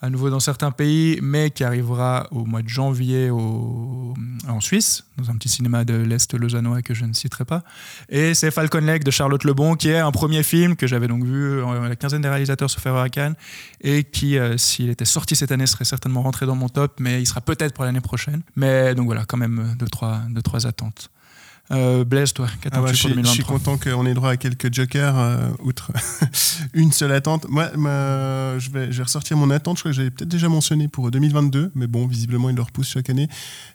[0.03, 5.31] à nouveau dans certains pays, mais qui arrivera au mois de janvier en Suisse, dans
[5.31, 7.63] un petit cinéma de l'Est lausannois que je ne citerai pas.
[8.09, 11.25] Et c'est Falcon Lake de Charlotte Lebon, qui est un premier film que j'avais donc
[11.25, 13.35] vu en la quinzaine des réalisateurs sauf erreur à Cannes,
[13.83, 17.21] et qui, euh, s'il était sorti cette année, serait certainement rentré dans mon top, mais
[17.21, 18.43] il sera peut-être pour l'année prochaine.
[18.57, 21.11] Mais donc voilà, quand même euh, deux, trois, deux, trois attentes.
[21.73, 24.15] Euh, Blaise, toi, Ah qu'attends-tu bah, je, pour suis, je suis 2023 content qu'on ait
[24.15, 25.93] droit à quelques jokers, euh, outre
[26.75, 27.47] une seule attente.
[27.49, 30.49] Moi, ma- je, vais, je vais ressortir mon attente, je crois que j'avais peut-être déjà
[30.49, 33.29] mentionné pour 2022, mais bon, visiblement, il le repousse chaque année.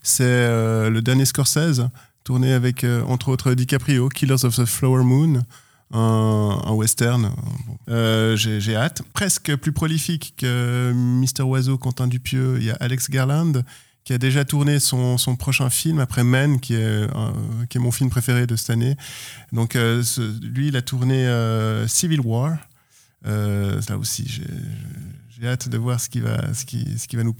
[0.03, 1.83] C'est euh, le dernier Scorsese,
[2.23, 5.43] tourné avec, euh, entre autres, DiCaprio, Killers of the Flower Moon,
[5.93, 7.31] un, un western.
[7.89, 9.03] Euh, j'ai hâte.
[9.13, 13.63] Presque plus prolifique que Mister Oiseau, Quentin Dupieux, il y a Alex Garland,
[14.05, 17.07] qui a déjà tourné son, son prochain film après Men, qui est, euh,
[17.69, 18.95] qui est mon film préféré de cette année.
[19.51, 20.03] Donc, euh,
[20.41, 22.57] lui, il a tourné euh, Civil War.
[23.23, 24.41] Là aussi,
[25.29, 27.35] j'ai hâte de voir ce qui va, ce qui, ce qui va nous.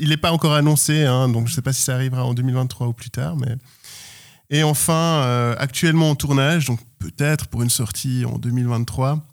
[0.00, 2.32] il n'est pas encore annoncé, hein, donc je ne sais pas si ça arrivera en
[2.32, 3.36] 2023 ou plus tard.
[3.36, 3.56] Mais...
[4.50, 9.26] Et enfin, actuellement en tournage, donc peut-être pour une sortie en 2023,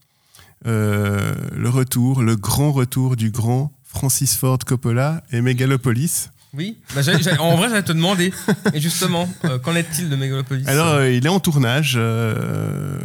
[0.65, 6.29] euh, le retour, le grand retour du grand Francis Ford Coppola et Megalopolis.
[6.53, 7.01] Oui, Bah,
[7.39, 8.33] en vrai, j'allais te demander.
[8.73, 10.67] Et justement, euh, qu'en est-il de Megalopolis?
[10.67, 12.97] Alors, euh, il est en tournage euh,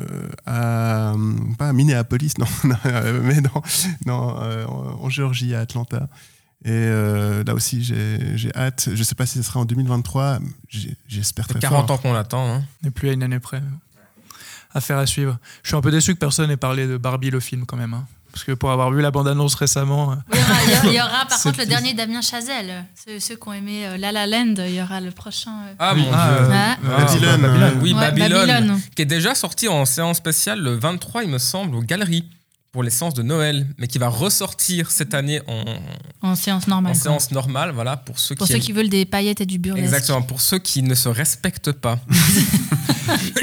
[0.46, 1.14] à.
[1.58, 3.50] Pas à Minneapolis, non, non, euh, mais non,
[4.06, 6.08] non euh, en Géorgie, à Atlanta.
[6.64, 8.88] Et euh, là aussi, j'ai j'ai hâte.
[8.94, 10.38] Je ne sais pas si ce sera en 2023.
[10.68, 11.96] j'ai- J'espère très 40 fort.
[11.96, 12.50] ans qu'on l'attend.
[12.50, 12.64] Hein.
[12.82, 13.62] On n'est plus à une année près.
[14.72, 15.38] Affaire à suivre.
[15.62, 17.92] Je suis un peu déçu que personne n'ait parlé de Barbie le film quand même.
[17.92, 18.06] hein.
[18.34, 21.40] Parce que pour avoir vu la bande-annonce récemment, euh, Il y aura, il y par
[21.40, 22.84] contre le dernier Damien Chazelle.
[23.06, 25.52] Ceux, ceux qui ont aimé euh, La La Land, il y aura le prochain.
[25.68, 25.74] euh.
[25.78, 26.44] Ah mon Ah, dieu.
[26.44, 26.76] euh, Ah.
[26.84, 27.78] Ah, Babylone, Babylone.
[27.80, 28.80] Oui, Ouais, Babylone, Babylone.
[28.96, 32.28] Qui est déjà sorti en séance spéciale le 23, il me semble, aux galeries.
[32.74, 35.62] Pour les séances de Noël, mais qui va ressortir cette année en,
[36.22, 36.90] En séance normale.
[36.90, 39.46] en séance normale, voilà, pour ceux Pour qui ceux aiment- qui veulent des paillettes et
[39.46, 39.84] du burlesque.
[39.84, 42.00] Exactement, pour ceux qui ne se respectent pas.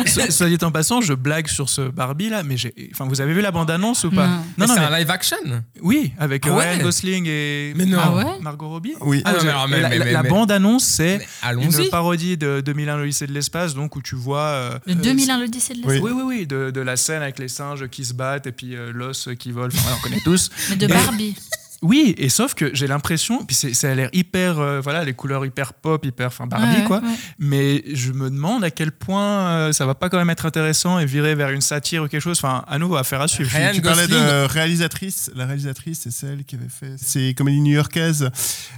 [0.07, 2.73] So- Soit dit en passant, je blague sur ce Barbie là, mais j'ai.
[2.91, 4.27] Enfin, vous avez vu la bande-annonce ou pas?
[4.27, 4.41] Non.
[4.57, 5.37] Mais c'est mais- un live action
[5.81, 7.99] Oui, avec Ah Ryan Gosling et Mais non.
[8.01, 8.25] Ah ouais?
[8.41, 8.95] Margot Robbie?
[9.01, 9.21] Oui.
[9.23, 13.75] Ah non, mais mais- la, mais- bande-annonce, c'est une parodie de 2001 l'Odyssée de l'espace,
[13.75, 14.39] donc où tu vois.
[14.41, 15.93] euh, Le euh, 2001, l'Odyssée de Oui.
[15.93, 16.11] l'espace?
[16.11, 18.75] Oui, oui, oui, de, de la scène avec les singes qui se battent et puis
[18.75, 19.71] euh, l'os qui vole.
[19.73, 20.49] Enfin, voilà, on connaît tous.
[20.69, 21.35] Mais de Et- Barbie.
[21.83, 25.13] Oui, et sauf que j'ai l'impression, puis c'est, ça a l'air hyper, euh, voilà, les
[25.13, 26.97] couleurs hyper pop, hyper, enfin Barbie Ouais, quoi.
[26.99, 27.15] ouais.
[27.39, 30.99] Mais je me demande à quel point euh, ça va pas quand même être intéressant
[30.99, 32.37] et virer vers une satire ou quelque chose.
[32.37, 33.49] Enfin, à nouveau, affaire à suivre.
[33.51, 35.31] Ryan tu parlais de réalisatrice.
[35.33, 38.29] La réalisatrice, c'est celle qui avait fait ces comédies new-yorkaises,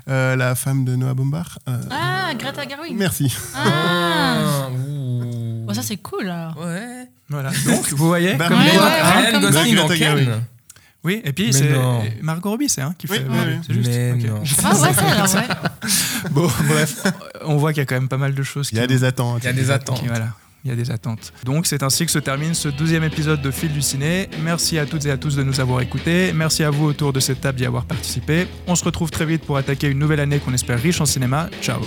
[0.07, 1.59] euh, la femme de Noah Bombard.
[1.67, 2.95] Euh, Ah, Greta Gerwig.
[2.95, 3.35] Merci.
[3.53, 4.69] Ah.
[5.63, 5.67] Ah.
[5.67, 6.57] Bon, ça, c'est cool alors.
[6.57, 7.07] Ouais.
[7.29, 7.49] Voilà.
[7.65, 10.41] Donc, vous voyez, Bah, comme ouais, Ryan comme Gosling en Ken.
[11.05, 11.69] Oui, et puis c'est.
[12.21, 13.25] Margot Robbie, c'est hein, qui Oui, fait.
[13.29, 13.53] oui, oui.
[13.67, 13.89] C'est juste.
[13.89, 14.23] Mais Ok.
[14.29, 14.43] non.
[14.63, 15.89] Ah ouais, ça alors, ouais.
[16.31, 17.03] Bon, bref,
[17.45, 18.69] on voit qu'il y a quand même pas mal de choses.
[18.71, 19.39] Il y a qui- des attentes.
[19.43, 19.99] Il y a des attentes.
[19.99, 20.29] qui- voilà.
[20.65, 21.33] Il y a des attentes.
[21.43, 24.29] Donc c'est ainsi que se termine ce douzième épisode de Fil du Ciné.
[24.43, 26.31] Merci à toutes et à tous de nous avoir écoutés.
[26.33, 28.47] Merci à vous autour de cette table d'y avoir participé.
[28.65, 31.49] On se retrouve très vite pour attaquer une nouvelle année qu'on espère riche en cinéma.
[31.61, 31.81] Ciao